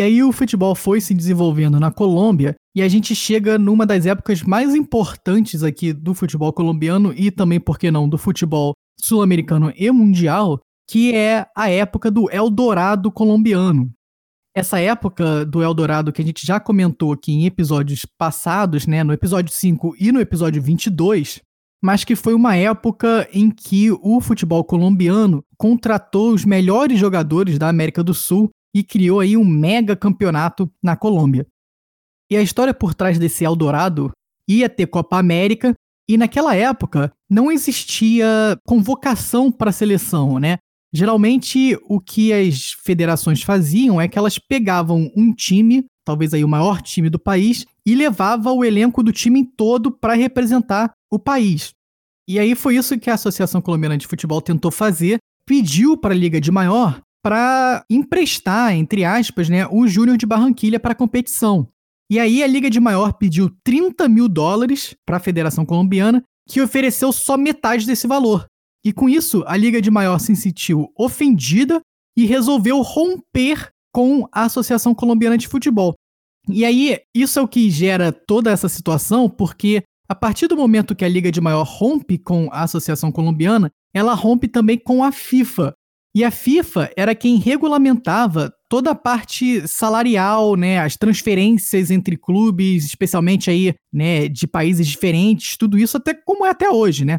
[0.00, 4.06] E aí o futebol foi se desenvolvendo na Colômbia e a gente chega numa das
[4.06, 9.70] épocas mais importantes aqui do futebol colombiano e também, por que não, do futebol sul-americano
[9.76, 10.58] e mundial,
[10.88, 13.92] que é a época do Eldorado colombiano.
[14.56, 19.12] Essa época do Eldorado que a gente já comentou aqui em episódios passados, né, no
[19.12, 21.42] episódio 5 e no episódio 22,
[21.84, 27.68] mas que foi uma época em que o futebol colombiano contratou os melhores jogadores da
[27.68, 31.46] América do Sul e criou aí um mega campeonato na Colômbia.
[32.30, 34.12] E a história por trás desse Eldorado
[34.48, 35.74] ia ter Copa América
[36.08, 38.26] e naquela época não existia
[38.64, 40.58] convocação para a seleção, né?
[40.92, 46.48] Geralmente o que as federações faziam é que elas pegavam um time, talvez aí o
[46.48, 51.72] maior time do país, e levava o elenco do time todo para representar o país.
[52.28, 56.16] E aí foi isso que a Associação Colombiana de Futebol tentou fazer, pediu para a
[56.16, 61.68] Liga de Maior para emprestar, entre aspas, né, o Júnior de Barranquilha para a competição.
[62.10, 66.60] E aí a Liga de Maior pediu 30 mil dólares para a Federação Colombiana, que
[66.60, 68.46] ofereceu só metade desse valor.
[68.84, 71.80] E com isso, a Liga de Maior se sentiu ofendida
[72.16, 75.94] e resolveu romper com a Associação Colombiana de Futebol.
[76.48, 80.96] E aí, isso é o que gera toda essa situação, porque a partir do momento
[80.96, 85.12] que a Liga de Maior rompe com a Associação Colombiana, ela rompe também com a
[85.12, 85.74] FIFA,
[86.14, 92.84] e a FIFA era quem regulamentava toda a parte salarial, né, as transferências entre clubes,
[92.84, 97.18] especialmente aí, né, de países diferentes, tudo isso até como é até hoje, né?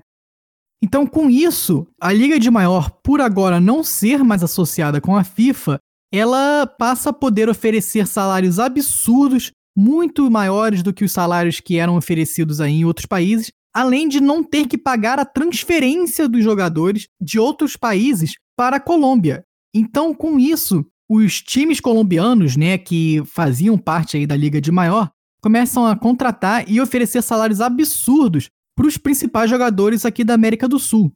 [0.83, 5.23] Então, com isso, a Liga de Maior, por agora não ser mais associada com a
[5.23, 5.79] FIFA,
[6.11, 11.95] ela passa a poder oferecer salários absurdos, muito maiores do que os salários que eram
[11.95, 17.07] oferecidos aí em outros países, além de não ter que pagar a transferência dos jogadores
[17.21, 19.43] de outros países para a Colômbia.
[19.73, 25.09] Então, com isso, os times colombianos, né, que faziam parte aí da Liga de Maior,
[25.41, 30.77] começam a contratar e oferecer salários absurdos para os principais jogadores aqui da América do
[30.77, 31.11] Sul.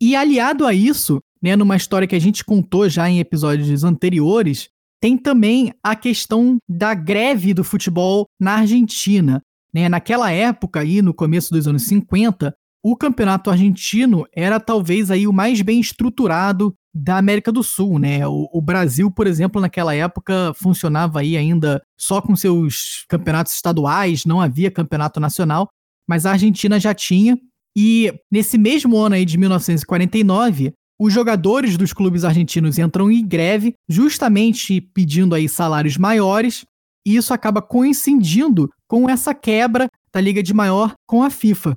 [0.00, 4.70] E aliado a isso, né, numa história que a gente contou já em episódios anteriores,
[4.98, 9.42] tem também a questão da greve do futebol na Argentina.
[9.74, 9.90] Né?
[9.90, 15.32] Naquela época, aí no começo dos anos 50, o campeonato argentino era talvez aí o
[15.32, 18.26] mais bem estruturado da América do Sul, né?
[18.26, 24.24] O, o, Brasil, por exemplo, naquela época funcionava aí ainda só com seus campeonatos estaduais,
[24.24, 25.68] não havia campeonato nacional,
[26.08, 27.38] mas a Argentina já tinha.
[27.76, 33.74] E nesse mesmo ano aí de 1949, os jogadores dos clubes argentinos entram em greve,
[33.88, 36.64] justamente pedindo aí salários maiores,
[37.06, 41.76] e isso acaba coincidindo com essa quebra da Liga de Maior com a FIFA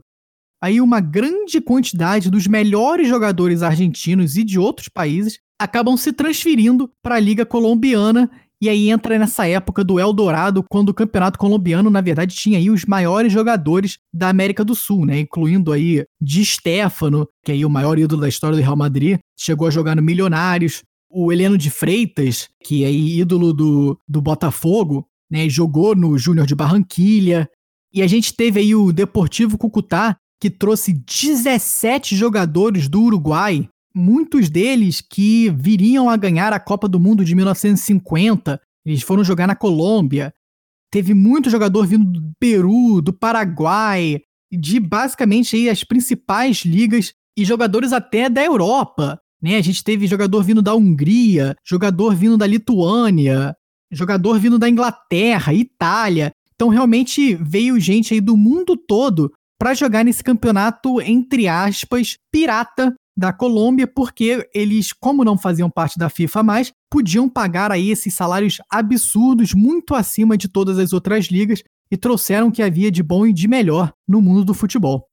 [0.62, 6.90] aí uma grande quantidade dos melhores jogadores argentinos e de outros países acabam se transferindo
[7.02, 8.30] para a Liga Colombiana
[8.62, 12.70] e aí entra nessa época do Eldorado, quando o campeonato colombiano, na verdade, tinha aí
[12.70, 15.22] os maiores jogadores da América do Sul, né?
[15.22, 19.18] Incluindo aí Di Stefano, que é aí o maior ídolo da história do Real Madrid,
[19.36, 20.84] chegou a jogar no Milionários.
[21.10, 25.50] O Heleno de Freitas, que é aí ídolo do, do Botafogo, né?
[25.50, 27.50] Jogou no Júnior de Barranquilha.
[27.92, 34.50] E a gente teve aí o Deportivo Cucutá, que trouxe 17 jogadores do Uruguai, muitos
[34.50, 38.60] deles que viriam a ganhar a Copa do Mundo de 1950.
[38.84, 40.34] Eles foram jogar na Colômbia.
[40.92, 44.20] Teve muito jogador vindo do Peru, do Paraguai,
[44.52, 49.22] de basicamente aí as principais ligas e jogadores até da Europa.
[49.40, 49.58] Né?
[49.58, 53.56] A gente teve jogador vindo da Hungria, jogador vindo da Lituânia,
[53.92, 56.32] jogador vindo da Inglaterra, Itália.
[56.56, 62.96] Então realmente veio gente aí do mundo todo para jogar nesse campeonato, entre aspas, pirata
[63.16, 68.12] da Colômbia, porque eles, como não faziam parte da FIFA mais, podiam pagar aí esses
[68.12, 73.04] salários absurdos, muito acima de todas as outras ligas, e trouxeram o que havia de
[73.04, 75.06] bom e de melhor no mundo do futebol.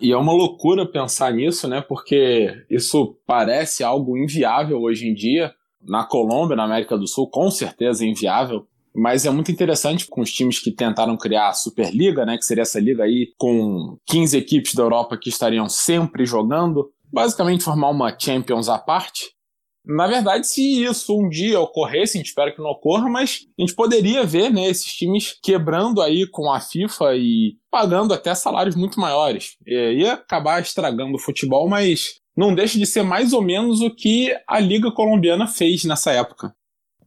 [0.00, 1.82] E é uma loucura pensar nisso, né?
[1.82, 5.52] Porque isso parece algo inviável hoje em dia.
[5.82, 8.66] Na Colômbia, na América do Sul, com certeza inviável.
[8.96, 12.62] Mas é muito interessante com os times que tentaram criar a Superliga, né, que seria
[12.62, 18.16] essa liga aí com 15 equipes da Europa que estariam sempre jogando, basicamente formar uma
[18.18, 19.36] Champions à parte.
[19.84, 23.62] Na verdade, se isso um dia ocorresse, a gente espera que não ocorra, mas a
[23.62, 28.74] gente poderia ver né, esses times quebrando aí com a FIFA e pagando até salários
[28.74, 29.56] muito maiores.
[29.64, 33.94] É, ia acabar estragando o futebol, mas não deixa de ser mais ou menos o
[33.94, 36.55] que a Liga Colombiana fez nessa época.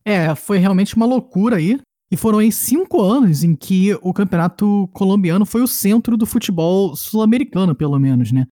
[0.10, 1.80] É, foi realmente uma loucura aí.
[2.12, 6.96] E foram aí cinco anos em que o campeonato colombiano foi o centro do futebol
[6.96, 8.48] sul-americano, pelo menos, né?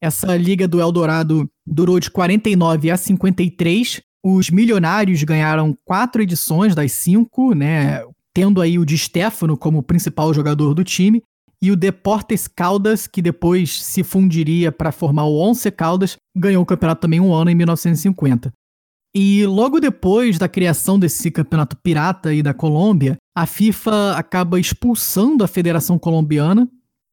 [0.00, 4.00] Essa Liga do Eldorado durou de 49 a 53.
[4.24, 8.04] Os milionários ganharam quatro edições das cinco, né?
[8.32, 11.20] Tendo aí o Di Stefano como principal jogador do time.
[11.60, 16.66] E o Deportes Caldas, que depois se fundiria para formar o Once Caldas, ganhou o
[16.66, 18.52] campeonato também um ano em 1950.
[19.18, 25.42] E logo depois da criação desse campeonato pirata aí da Colômbia, a FIFA acaba expulsando
[25.42, 26.68] a Federação Colombiana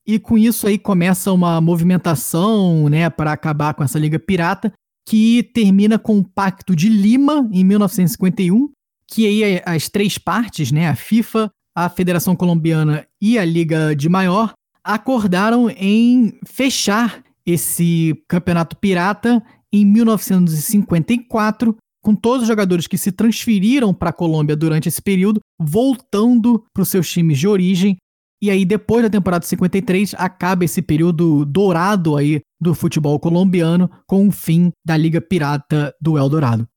[0.05, 4.73] e com isso aí começa uma movimentação, né, para acabar com essa liga pirata,
[5.07, 8.69] que termina com o Pacto de Lima em 1951,
[9.07, 14.09] que aí as três partes, né, a FIFA, a Federação Colombiana e a Liga de
[14.09, 14.51] Maior,
[14.83, 23.93] acordaram em fechar esse campeonato pirata em 1954 com todos os jogadores que se transferiram
[23.93, 27.95] para a Colômbia durante esse período, voltando para os seus times de origem.
[28.41, 34.27] E aí, depois da temporada 53, acaba esse período dourado aí do futebol colombiano com
[34.27, 36.67] o fim da Liga Pirata do Eldorado.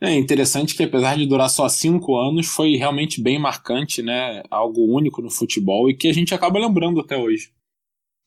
[0.00, 4.42] É interessante que, apesar de durar só cinco anos, foi realmente bem marcante, né?
[4.50, 7.50] Algo único no futebol e que a gente acaba lembrando até hoje.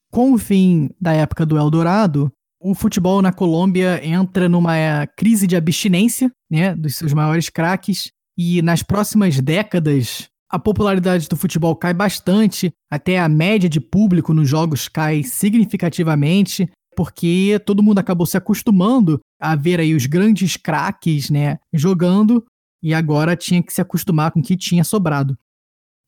[0.09, 5.47] Com o fim da época do Eldorado, o futebol na Colômbia entra numa eh, crise
[5.47, 11.75] de abstinência, né, dos seus maiores craques, e nas próximas décadas a popularidade do futebol
[11.75, 18.25] cai bastante, até a média de público nos jogos cai significativamente, porque todo mundo acabou
[18.25, 22.43] se acostumando a ver aí os grandes craques, né, jogando,
[22.83, 25.37] e agora tinha que se acostumar com o que tinha sobrado.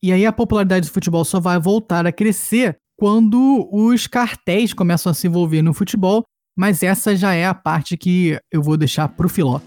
[0.02, 5.10] E aí a popularidade do futebol só vai voltar a crescer quando os cartéis começam
[5.10, 6.24] a se envolver no futebol
[6.56, 9.60] mas essa já é a parte que eu vou deixar pro Filó.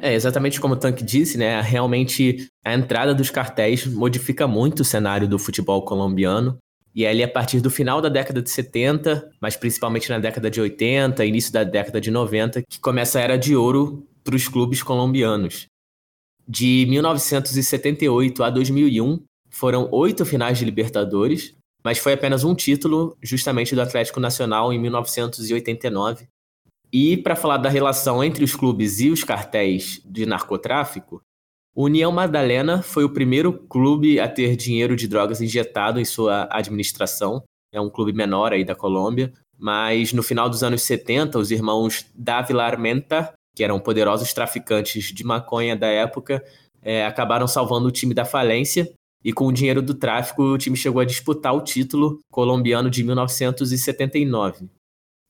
[0.00, 1.60] É, exatamente como o Tank disse, né?
[1.60, 6.58] Realmente a entrada dos cartéis modifica muito o cenário do futebol colombiano.
[6.94, 10.60] E ali, a partir do final da década de 70, mas principalmente na década de
[10.60, 14.82] 80, início da década de 90, que começa a era de ouro para os clubes
[14.82, 15.66] colombianos.
[16.48, 19.18] De 1978 a 2001,
[19.50, 21.55] foram oito finais de Libertadores,
[21.86, 26.26] mas foi apenas um título, justamente do Atlético Nacional em 1989.
[26.92, 31.22] E para falar da relação entre os clubes e os cartéis de narcotráfico,
[31.76, 36.48] o União Madalena foi o primeiro clube a ter dinheiro de drogas injetado em sua
[36.50, 37.44] administração.
[37.72, 42.04] É um clube menor aí da Colômbia, mas no final dos anos 70, os irmãos
[42.16, 46.44] Dávila Armenta, que eram poderosos traficantes de maconha da época,
[46.82, 48.92] é, acabaram salvando o time da falência
[49.26, 53.02] e com o dinheiro do tráfico, o time chegou a disputar o título colombiano de
[53.02, 54.70] 1979.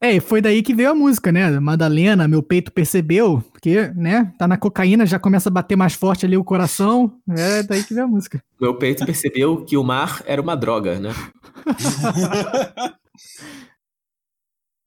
[0.02, 1.58] É, e foi daí que veio a música, né?
[1.58, 6.26] Madalena, meu peito percebeu, porque, né, tá na cocaína, já começa a bater mais forte
[6.26, 7.10] ali o coração.
[7.30, 8.44] É daí que veio a música.
[8.60, 11.14] Meu peito percebeu que o mar era uma droga, né?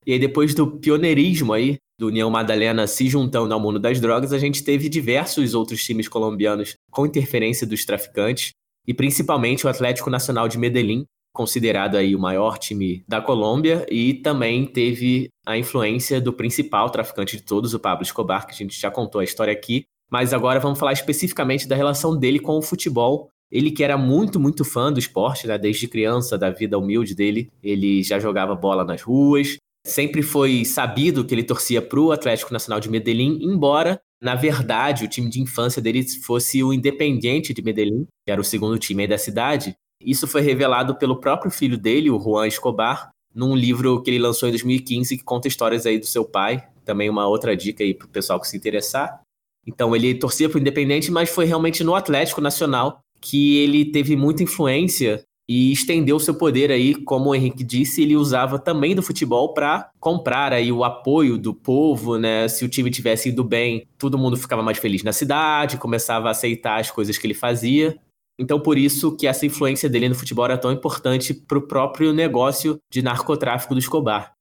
[0.06, 4.32] e aí, depois do pioneirismo aí, do União Madalena se juntando ao mundo das drogas,
[4.32, 8.54] a gente teve diversos outros times colombianos com interferência dos traficantes
[8.90, 14.16] e principalmente o Atlético Nacional de Medellín, considerado aí o maior time da Colômbia, e
[14.16, 18.82] também teve a influência do principal traficante de todos, o Pablo Escobar, que a gente
[18.82, 19.86] já contou a história aqui.
[20.12, 23.30] Mas agora vamos falar especificamente da relação dele com o futebol.
[23.52, 25.56] Ele que era muito, muito fã do esporte, né?
[25.56, 29.58] desde criança, da vida humilde dele, ele já jogava bola nas ruas.
[29.86, 35.06] Sempre foi sabido que ele torcia para o Atlético Nacional de Medellín, embora na verdade,
[35.06, 39.08] o time de infância dele fosse o Independiente de Medellín, que era o segundo time
[39.08, 39.76] da cidade.
[40.04, 44.50] Isso foi revelado pelo próprio filho dele, o Juan Escobar, num livro que ele lançou
[44.50, 46.68] em 2015 que conta histórias aí do seu pai.
[46.84, 49.22] Também uma outra dica aí pro pessoal que se interessar.
[49.66, 54.44] Então ele torcia pro Independente, mas foi realmente no Atlético Nacional que ele teve muita
[54.44, 59.52] influência e estendeu seu poder aí, como o Henrique disse, ele usava também do futebol
[59.52, 62.48] para comprar aí o apoio do povo, né?
[62.48, 66.32] Se o time tivesse indo bem, todo mundo ficava mais feliz na cidade, começava a
[66.32, 67.98] aceitar as coisas que ele fazia.
[68.40, 72.14] Então, por isso que essa influência dele no futebol era tão importante para o próprio
[72.14, 74.34] negócio de narcotráfico do Escobar.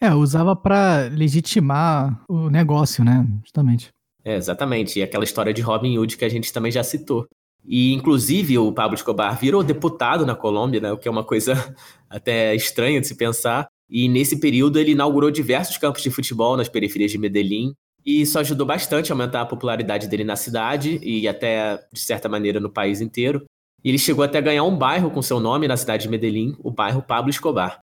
[0.00, 3.26] É, usava para legitimar o negócio, né?
[3.42, 3.90] Justamente.
[4.24, 4.98] É, exatamente.
[4.98, 7.26] E aquela história de Robin Hood que a gente também já citou.
[7.66, 11.54] E, inclusive, o Pablo Escobar virou deputado na Colômbia, né, o que é uma coisa
[12.08, 13.66] até estranha de se pensar.
[13.88, 17.74] E nesse período ele inaugurou diversos campos de futebol nas periferias de Medellín.
[18.04, 22.28] E isso ajudou bastante a aumentar a popularidade dele na cidade e até, de certa
[22.28, 23.44] maneira, no país inteiro.
[23.82, 26.54] E ele chegou até a ganhar um bairro com seu nome na cidade de Medellín,
[26.58, 27.83] o bairro Pablo Escobar.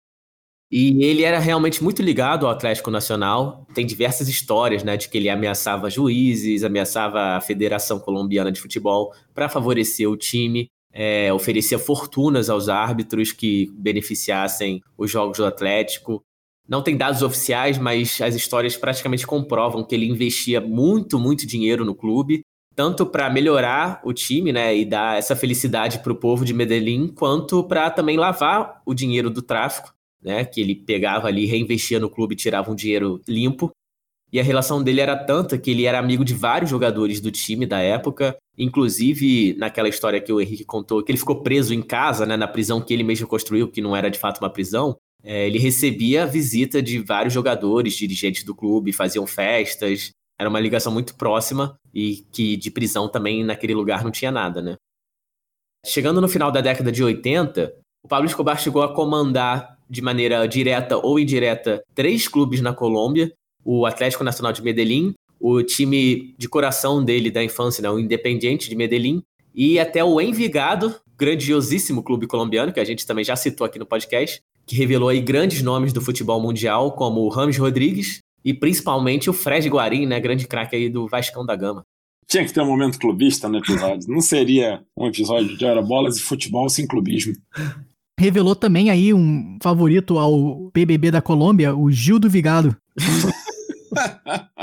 [0.71, 3.67] E ele era realmente muito ligado ao Atlético Nacional.
[3.73, 9.12] Tem diversas histórias, né, de que ele ameaçava juízes, ameaçava a Federação Colombiana de Futebol
[9.33, 16.21] para favorecer o time, é, oferecia fortunas aos árbitros que beneficiassem os jogos do Atlético.
[16.69, 21.85] Não tem dados oficiais, mas as histórias praticamente comprovam que ele investia muito, muito dinheiro
[21.85, 22.41] no clube,
[22.75, 27.07] tanto para melhorar o time, né, e dar essa felicidade para o povo de Medellín,
[27.07, 30.45] quanto para também lavar o dinheiro do tráfico né?
[30.45, 33.71] Que ele pegava ali, reinvestia no clube, tirava um dinheiro limpo.
[34.33, 37.64] E a relação dele era tanta que ele era amigo de vários jogadores do time
[37.64, 42.27] da época, inclusive naquela história que o Henrique contou, que ele ficou preso em casa,
[42.27, 44.97] né, na prisão que ele mesmo construiu, que não era de fato uma prisão.
[45.23, 50.11] É, ele recebia a visita de vários jogadores, dirigentes do clube, faziam festas.
[50.39, 54.61] Era uma ligação muito próxima e que de prisão também naquele lugar não tinha nada,
[54.61, 54.77] né?
[55.85, 57.73] Chegando no final da década de 80,
[58.05, 63.32] o Pablo Escobar chegou a comandar de maneira direta ou indireta três clubes na Colômbia:
[63.64, 68.68] o Atlético Nacional de Medellín, o time de coração dele da infância, né, o Independiente
[68.68, 69.22] de Medellín,
[69.55, 73.87] e até o Envigado, grandiosíssimo clube colombiano, que a gente também já citou aqui no
[73.87, 79.28] podcast, que revelou aí grandes nomes do futebol mundial, como o Rames Rodrigues e principalmente
[79.28, 81.82] o Fred Guarim, né, grande craque aí do Vascão da Gama.
[82.28, 84.09] Tinha que ter um momento clubista no episódio.
[84.09, 87.34] Não seria um episódio de hora bolas e futebol sem clubismo
[88.19, 92.77] revelou também aí um favorito ao BBB da Colômbia, o Gil do Vigado.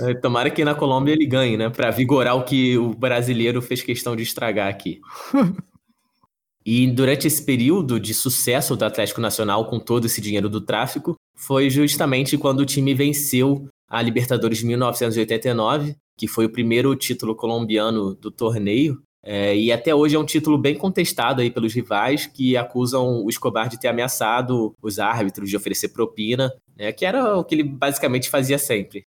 [0.00, 1.70] É, tomara que na Colômbia ele ganhe, né?
[1.70, 5.00] Pra vigorar o que o brasileiro fez questão de estragar aqui.
[6.66, 11.14] e durante esse período de sucesso do Atlético Nacional com todo esse dinheiro do tráfico,
[11.36, 17.36] foi justamente quando o time venceu a Libertadores de 1989, que foi o primeiro título
[17.36, 22.26] colombiano do torneio, é, e até hoje é um título bem contestado aí pelos rivais
[22.26, 27.38] que acusam o Escobar de ter ameaçado os árbitros, de oferecer propina, né, que era
[27.38, 29.06] o que ele basicamente fazia sempre.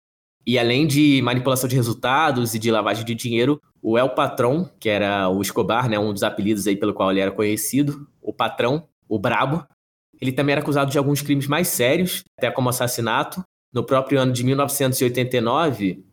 [0.45, 4.89] E além de manipulação de resultados e de lavagem de dinheiro, o El Patrão, que
[4.89, 8.87] era o Escobar, né, um dos apelidos aí pelo qual ele era conhecido, o Patrão,
[9.07, 9.65] o Brabo,
[10.19, 13.43] ele também era acusado de alguns crimes mais sérios, até como assassinato.
[13.73, 16.03] No próprio ano de 1989,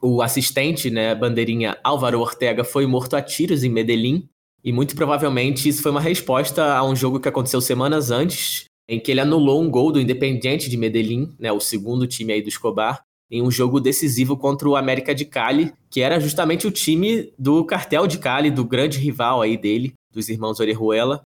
[0.00, 4.28] o assistente, né, bandeirinha Álvaro Ortega, foi morto a tiros em Medellín.
[4.62, 8.98] E muito provavelmente isso foi uma resposta a um jogo que aconteceu semanas antes, em
[8.98, 12.48] que ele anulou um gol do Independiente de Medellín, né, o segundo time aí do
[12.48, 17.32] Escobar, em um jogo decisivo contra o América de Cali, que era justamente o time
[17.38, 21.22] do cartel de Cali, do grande rival aí dele, dos irmãos Orejuela.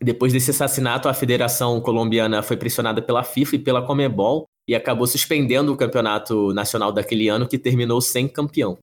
[0.00, 5.06] Depois desse assassinato, a Federação Colombiana foi pressionada pela FIFA e pela Comebol e acabou
[5.06, 8.76] suspendendo o campeonato nacional daquele ano, que terminou sem campeão.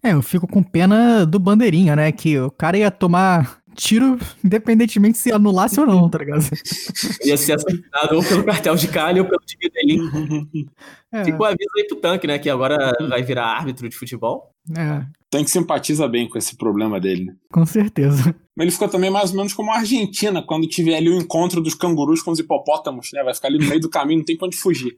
[0.00, 2.12] É, eu fico com pena do Bandeirinha, né?
[2.12, 6.42] Que o cara ia tomar tiro independentemente se anulasse ou não, tá ligado?
[7.24, 10.68] ia ser assassinado ou pelo cartel de Cali ou pelo time dele.
[11.12, 11.24] É.
[11.24, 12.38] Ficou aviso aí pro tanque, né?
[12.38, 14.52] Que agora vai virar árbitro de futebol.
[14.76, 15.06] É.
[15.30, 17.26] Tem que simpatiza bem com esse problema dele.
[17.26, 17.34] Né?
[17.52, 18.34] Com certeza.
[18.56, 21.62] Mas ele ficou também mais ou menos como a Argentina, quando tiver ali o encontro
[21.62, 23.22] dos cangurus com os hipopótamos, né?
[23.22, 24.96] Vai ficar ali no meio do caminho, não tem pra onde fugir.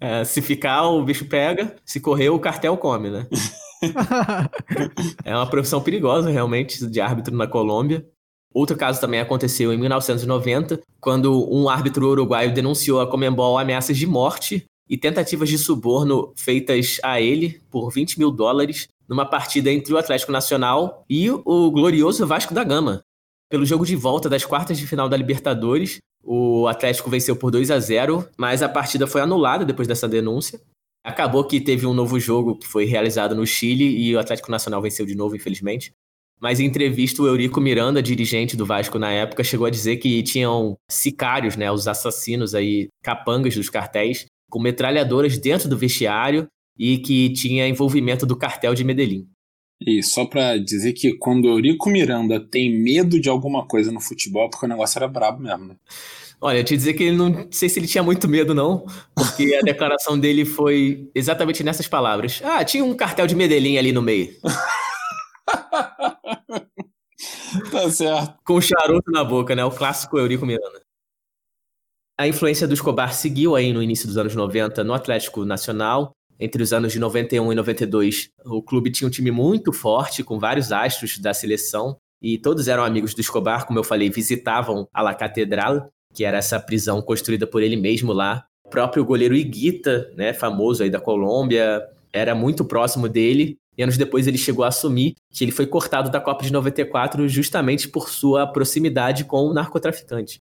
[0.00, 1.76] É, se ficar, o bicho pega.
[1.84, 3.26] Se correr, o cartel come, né?
[5.24, 8.04] é uma profissão perigosa, realmente, de árbitro na Colômbia.
[8.54, 14.06] Outro caso também aconteceu em 1990, quando um árbitro uruguaio denunciou a Comembol ameaças de
[14.06, 19.92] morte e tentativas de suborno feitas a ele por 20 mil dólares numa partida entre
[19.92, 23.02] o Atlético Nacional e o glorioso Vasco da Gama.
[23.50, 27.70] Pelo jogo de volta das quartas de final da Libertadores, o Atlético venceu por 2
[27.70, 30.60] a 0, mas a partida foi anulada depois dessa denúncia.
[31.04, 34.80] Acabou que teve um novo jogo que foi realizado no Chile e o Atlético Nacional
[34.80, 35.92] venceu de novo, infelizmente.
[36.40, 40.22] Mas em entrevista, o Eurico Miranda, dirigente do Vasco na época, chegou a dizer que
[40.22, 46.46] tinham sicários, né, os assassinos aí, capangas dos cartéis, com metralhadoras dentro do vestiário
[46.78, 49.26] e que tinha envolvimento do cartel de Medellín.
[49.80, 54.00] E só para dizer que quando o Eurico Miranda tem medo de alguma coisa no
[54.00, 55.76] futebol, porque o negócio era brabo mesmo, né?
[56.40, 58.84] Olha, eu te dizer que ele não, não sei se ele tinha muito medo, não,
[59.14, 62.40] porque a declaração dele foi exatamente nessas palavras.
[62.44, 64.30] Ah, tinha um cartel de Medellín ali no meio.
[67.70, 68.38] tá certo.
[68.44, 69.64] Com charuto na boca, né?
[69.64, 70.82] O clássico Eurico Miranda.
[72.18, 76.12] A influência do Escobar seguiu aí no início dos anos 90 no Atlético Nacional.
[76.38, 80.38] Entre os anos de 91 e 92, o clube tinha um time muito forte, com
[80.38, 85.02] vários astros da seleção, e todos eram amigos do Escobar, como eu falei, visitavam a
[85.02, 85.90] La Catedral.
[86.12, 88.46] que era essa prisão construída por ele mesmo lá.
[88.64, 93.58] O próprio goleiro Iguita, né, famoso aí da Colômbia, era muito próximo dele.
[93.76, 97.28] E anos depois ele chegou a assumir que ele foi cortado da Copa de 94
[97.28, 100.40] justamente por sua proximidade com o narcotraficante.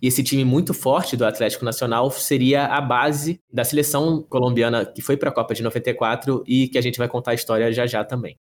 [0.00, 5.02] E esse time muito forte do Atlético Nacional seria a base da seleção colombiana que
[5.02, 7.86] foi para a Copa de 94 e que a gente vai contar a história já
[7.86, 8.36] já também.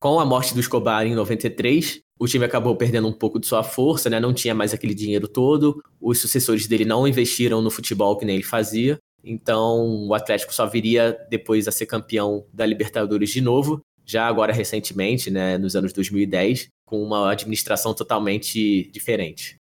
[0.00, 3.62] Com a morte do Escobar em 93, o time acabou perdendo um pouco de sua
[3.62, 4.20] força, né?
[4.20, 8.36] não tinha mais aquele dinheiro todo, os sucessores dele não investiram no futebol que nem
[8.36, 13.80] ele fazia, então o Atlético só viria depois a ser campeão da Libertadores de novo,
[14.04, 19.56] já agora recentemente, né, nos anos 2010, com uma administração totalmente diferente.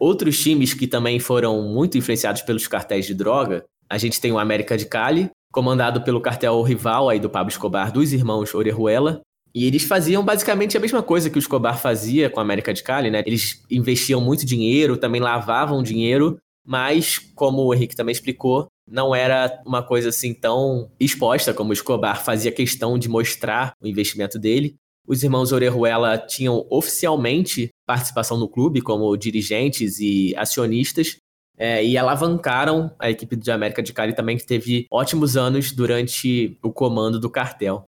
[0.00, 4.38] Outros times que também foram muito influenciados pelos cartéis de droga, a gente tem o
[4.38, 9.20] América de Cali, comandado pelo cartel rival aí do Pablo Escobar, dos irmãos Orejuela,
[9.54, 12.82] e eles faziam basicamente a mesma coisa que o Escobar fazia com a América de
[12.82, 13.22] Cali, né?
[13.26, 19.62] Eles investiam muito dinheiro, também lavavam dinheiro, mas, como o Henrique também explicou, não era
[19.64, 24.76] uma coisa assim tão exposta como o Escobar fazia questão de mostrar o investimento dele.
[25.06, 31.16] Os irmãos Orejuela tinham oficialmente participação no clube como dirigentes e acionistas
[31.58, 36.58] é, e alavancaram a equipe de América de Cali também, que teve ótimos anos durante
[36.62, 37.84] o comando do cartel.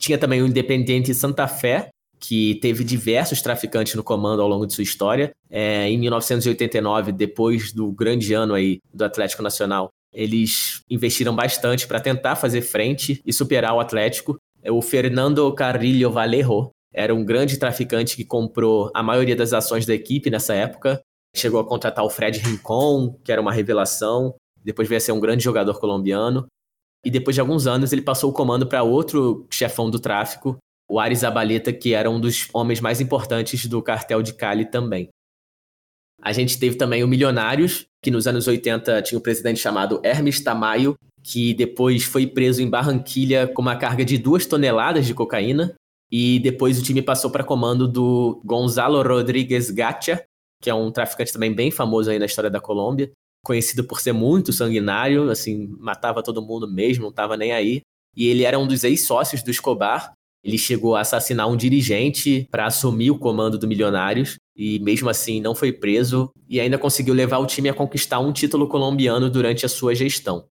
[0.00, 1.88] Tinha também o Independiente Santa Fé,
[2.26, 5.30] que teve diversos traficantes no comando ao longo de sua história.
[5.48, 12.00] É, em 1989, depois do grande ano aí do Atlético Nacional, eles investiram bastante para
[12.00, 14.36] tentar fazer frente e superar o Atlético.
[14.62, 19.84] É o Fernando Carrillo Vallejo era um grande traficante que comprou a maioria das ações
[19.84, 20.98] da equipe nessa época.
[21.36, 24.34] Chegou a contratar o Fred Rincon, que era uma revelação.
[24.64, 26.46] Depois veio a ser um grande jogador colombiano.
[27.04, 30.56] E depois de alguns anos, ele passou o comando para outro chefão do tráfico,
[30.88, 35.08] o Ares Abaleta, que era um dos homens mais importantes do cartel de Cali também.
[36.22, 40.42] A gente teve também o Milionários, que nos anos 80 tinha um presidente chamado Hermes
[40.42, 45.74] Tamayo, que depois foi preso em Barranquilha com uma carga de duas toneladas de cocaína.
[46.10, 50.24] E depois o time passou para comando do Gonzalo Rodrigues Gacha,
[50.62, 53.10] que é um traficante também bem famoso aí na história da Colômbia,
[53.44, 57.80] conhecido por ser muito sanguinário, assim, matava todo mundo mesmo, não estava nem aí.
[58.16, 60.12] E ele era um dos ex-sócios do Escobar.
[60.46, 65.40] Ele chegou a assassinar um dirigente para assumir o comando do Milionários e mesmo assim
[65.40, 69.66] não foi preso e ainda conseguiu levar o time a conquistar um título colombiano durante
[69.66, 70.46] a sua gestão.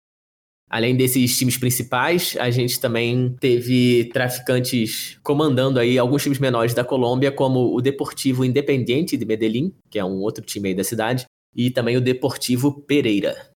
[0.71, 6.83] Além desses times principais, a gente também teve traficantes comandando aí alguns times menores da
[6.83, 11.27] Colômbia, como o Deportivo Independiente de Medellín, que é um outro time aí da cidade,
[11.55, 13.51] e também o Deportivo Pereira.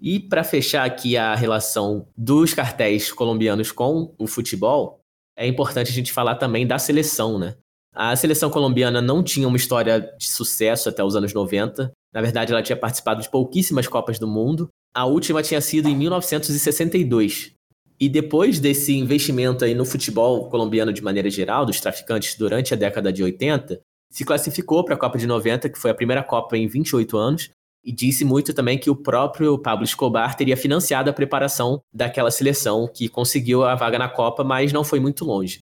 [0.00, 5.00] E para fechar aqui a relação dos cartéis colombianos com o futebol,
[5.36, 7.56] é importante a gente falar também da seleção, né?
[7.94, 11.92] A seleção colombiana não tinha uma história de sucesso até os anos 90.
[12.12, 15.94] Na verdade, ela tinha participado de pouquíssimas Copas do Mundo a última tinha sido em
[15.94, 17.52] 1962.
[18.00, 22.76] E depois desse investimento aí no futebol colombiano de maneira geral, dos traficantes durante a
[22.78, 23.78] década de 80,
[24.10, 27.50] se classificou para a Copa de 90, que foi a primeira Copa em 28 anos,
[27.86, 32.90] e disse muito também que o próprio Pablo Escobar teria financiado a preparação daquela seleção
[32.92, 35.60] que conseguiu a vaga na Copa, mas não foi muito longe.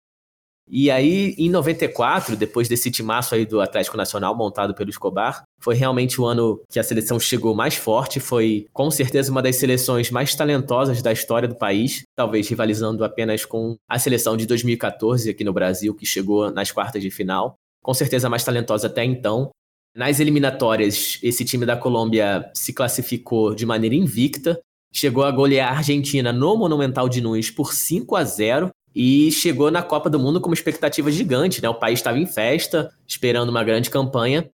[0.71, 5.75] E aí, em 94, depois desse timaço aí do Atlético Nacional montado pelo Escobar, foi
[5.75, 10.11] realmente o ano que a seleção chegou mais forte, foi com certeza uma das seleções
[10.11, 15.43] mais talentosas da história do país, talvez rivalizando apenas com a seleção de 2014 aqui
[15.43, 17.55] no Brasil, que chegou nas quartas de final.
[17.83, 19.51] Com certeza mais talentosa até então.
[19.99, 24.57] Nas eliminatórias, esse time da Colômbia se classificou de maneira invicta,
[24.93, 29.73] chegou a golear a Argentina no Monumental de Nunes por 5 a 0 e chegou
[29.73, 31.69] na Copa do Mundo com uma expectativa gigante, né?
[31.69, 34.49] O país estava em festa, esperando uma grande campanha,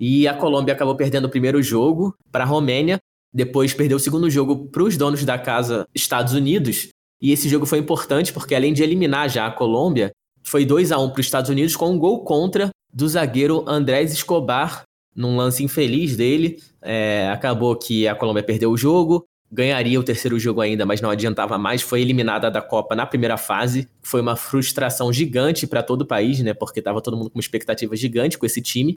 [0.00, 2.98] e a Colômbia acabou perdendo o primeiro jogo para a Romênia,
[3.30, 6.88] depois perdeu o segundo jogo para os donos da casa Estados Unidos,
[7.20, 10.10] e esse jogo foi importante porque além de eliminar já a Colômbia,
[10.42, 14.10] foi 2 a 1 para os Estados Unidos com um gol contra do zagueiro Andrés
[14.10, 14.85] Escobar,
[15.16, 16.62] num lance infeliz dele.
[16.82, 21.10] É, acabou que a Colômbia perdeu o jogo, ganharia o terceiro jogo ainda, mas não
[21.10, 21.82] adiantava mais.
[21.82, 23.88] Foi eliminada da Copa na primeira fase.
[24.02, 26.52] Foi uma frustração gigante para todo o país, né?
[26.52, 28.94] Porque estava todo mundo com uma expectativa gigante com esse time.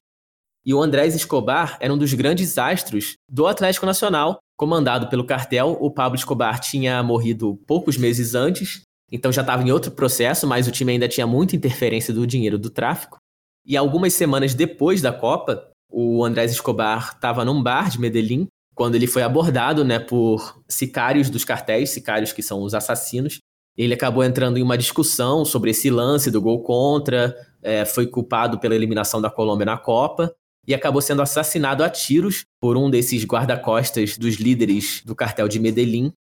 [0.66, 5.78] E o Andrés Escobar era um dos grandes astros do Atlético Nacional, comandado pelo cartel.
[5.80, 10.68] O Pablo Escobar tinha morrido poucos meses antes, então já estava em outro processo, mas
[10.68, 13.18] o time ainda tinha muita interferência do dinheiro do tráfico.
[13.66, 18.96] E algumas semanas depois da Copa, o Andrés Escobar estava num bar de Medellín quando
[18.96, 23.40] ele foi abordado né, por sicários dos cartéis, sicários que são os assassinos.
[23.78, 28.60] Ele acabou entrando em uma discussão sobre esse lance do gol contra, é, foi culpado
[28.60, 30.34] pela eliminação da Colômbia na Copa.
[30.68, 35.60] e acabou sendo assassinado a tiros por um desses guarda-costas dos líderes do cartel de
[35.60, 36.14] Medellín.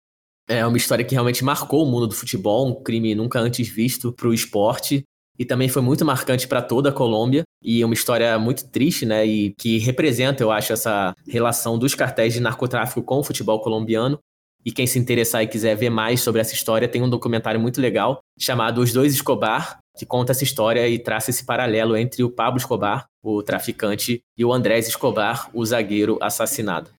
[0.48, 4.14] É uma história que realmente marcou o mundo do futebol, um crime nunca antes visto
[4.14, 5.04] para o esporte
[5.38, 9.26] e também foi muito marcante para toda a Colômbia e uma história muito triste, né?
[9.26, 14.20] E que representa, eu acho, essa relação dos cartéis de narcotráfico com o futebol colombiano.
[14.66, 17.80] E quem se interessar e quiser ver mais sobre essa história, tem um documentário muito
[17.80, 22.30] legal chamado Os Dois Escobar, que conta essa história e traça esse paralelo entre o
[22.30, 26.97] Pablo Escobar, o traficante, e o Andrés Escobar, o zagueiro assassinado.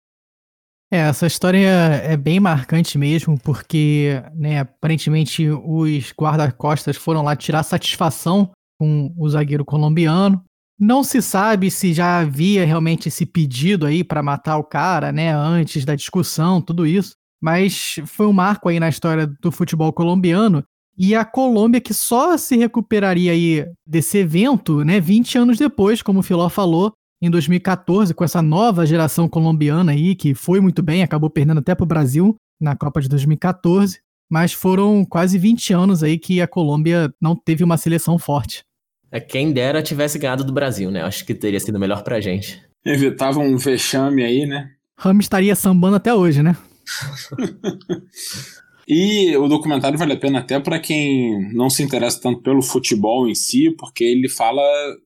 [0.90, 7.62] É, essa história é bem marcante mesmo, porque, né, aparentemente os guarda-costas foram lá tirar
[7.62, 10.42] satisfação com o zagueiro colombiano.
[10.80, 15.34] Não se sabe se já havia realmente esse pedido aí para matar o cara, né,
[15.34, 17.12] antes da discussão, tudo isso,
[17.42, 20.64] mas foi um marco aí na história do futebol colombiano
[20.96, 26.20] e a Colômbia que só se recuperaria aí desse evento, né, 20 anos depois, como
[26.20, 31.02] o Filó falou, em 2014 com essa nova geração colombiana aí, que foi muito bem,
[31.02, 34.00] acabou perdendo até para o Brasil na Copa de 2014,
[34.30, 38.62] mas foram quase 20 anos aí que a Colômbia não teve uma seleção forte.
[39.10, 41.02] É quem dera tivesse ganhado do Brasil, né?
[41.02, 42.62] Acho que teria sido melhor pra gente.
[42.84, 44.70] Evitava um vexame aí, né?
[44.98, 46.56] Ramos estaria sambando até hoje, né?
[48.90, 53.28] E o documentário vale a pena até para quem não se interessa tanto pelo futebol
[53.28, 54.62] em si, porque ele fala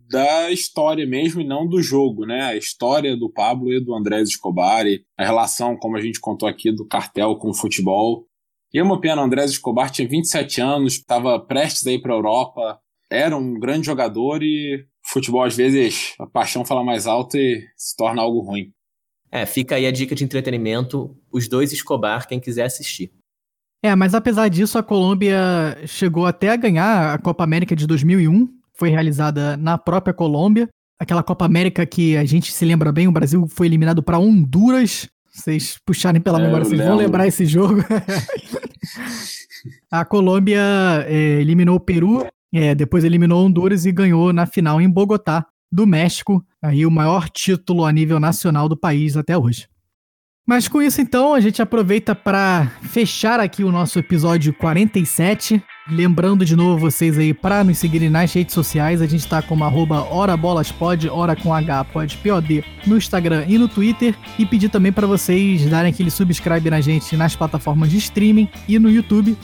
[0.09, 2.43] da história mesmo e não do jogo, né?
[2.43, 4.85] A história do Pablo e do Andrés Escobar,
[5.18, 8.24] a relação, como a gente contou aqui, do cartel com o futebol.
[8.72, 12.12] E é uma pena, o Andrés Escobar tinha 27 anos, estava prestes a ir para
[12.12, 12.78] a Europa,
[13.11, 17.97] era um grande jogador e futebol, às vezes, a paixão fala mais alto e se
[17.97, 18.70] torna algo ruim.
[19.28, 23.11] É, fica aí a dica de entretenimento, os dois Escobar, quem quiser assistir.
[23.83, 28.49] É, mas apesar disso, a Colômbia chegou até a ganhar a Copa América de 2001.
[28.74, 30.68] Foi realizada na própria Colômbia.
[31.01, 35.09] Aquela Copa América que a gente se lembra bem, o Brasil foi eliminado para Honduras.
[35.33, 36.95] Vocês puxarem pela é, memória, vocês lembro.
[36.95, 37.83] vão lembrar esse jogo.
[39.91, 40.61] a Colômbia
[41.09, 45.87] é, eliminou o Peru, é, depois eliminou Honduras e ganhou na final em Bogotá, do
[45.87, 49.66] México, aí o maior título a nível nacional do país até hoje.
[50.47, 55.62] Mas com isso, então, a gente aproveita para fechar aqui o nosso episódio 47.
[55.88, 59.62] Lembrando de novo vocês aí para nos seguirem nas redes sociais, a gente está como
[59.62, 64.16] arroba horabolaspod, hora com H, pode, POD, no Instagram e no Twitter.
[64.36, 68.80] E pedir também para vocês darem aquele subscribe na gente nas plataformas de streaming e
[68.80, 69.36] no YouTube.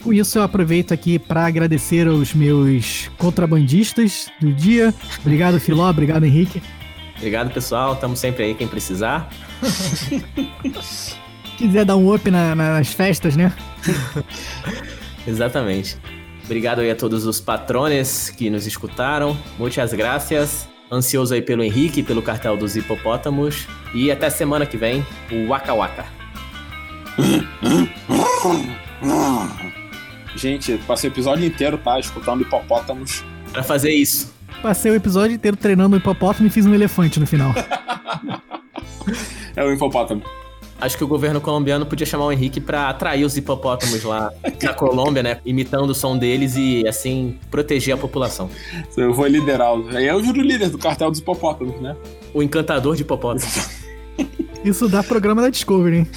[0.00, 4.94] Com isso, eu aproveito aqui para agradecer aos meus contrabandistas do dia.
[5.20, 6.62] Obrigado, Filó, obrigado, Henrique.
[7.16, 7.94] Obrigado, pessoal.
[7.94, 9.28] Estamos sempre aí, quem precisar.
[11.56, 13.52] Quiser dar um up na, nas festas, né?
[15.26, 15.96] Exatamente.
[16.44, 19.36] Obrigado aí a todos os patrones que nos escutaram.
[19.58, 20.68] Muitas graças.
[20.92, 23.66] Ansioso aí pelo Henrique, pelo cartel dos hipopótamos.
[23.92, 26.04] E até semana que vem, o Waka Waka.
[30.36, 31.98] Gente, passei o episódio inteiro, tá?
[31.98, 33.24] Escutando hipopótamos.
[33.50, 34.35] Pra fazer isso.
[34.62, 37.52] Passei o episódio inteiro treinando um hipopótamo e fiz um elefante no final.
[39.54, 40.22] é o hipopótamo.
[40.78, 44.30] Acho que o governo colombiano podia chamar o Henrique para atrair os hipopótamos lá
[44.62, 45.40] na Colômbia, né?
[45.44, 48.50] Imitando o som deles e, assim, proteger a população.
[48.94, 49.72] Eu vou liderar.
[49.94, 51.96] Aí eu viro o líder do cartel dos hipopótamos, né?
[52.34, 53.70] O encantador de hipopótamos.
[54.62, 56.08] Isso dá programa da Discovery, hein?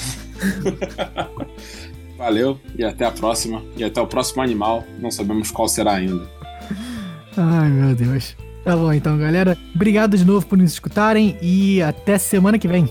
[2.17, 3.63] Valeu e até a próxima.
[3.77, 4.83] E até o próximo animal.
[4.99, 6.27] Não sabemos qual será ainda.
[7.37, 8.35] Ai, meu Deus.
[8.63, 9.57] Tá bom, então, galera.
[9.73, 12.89] Obrigado de novo por nos escutarem e até semana que vem.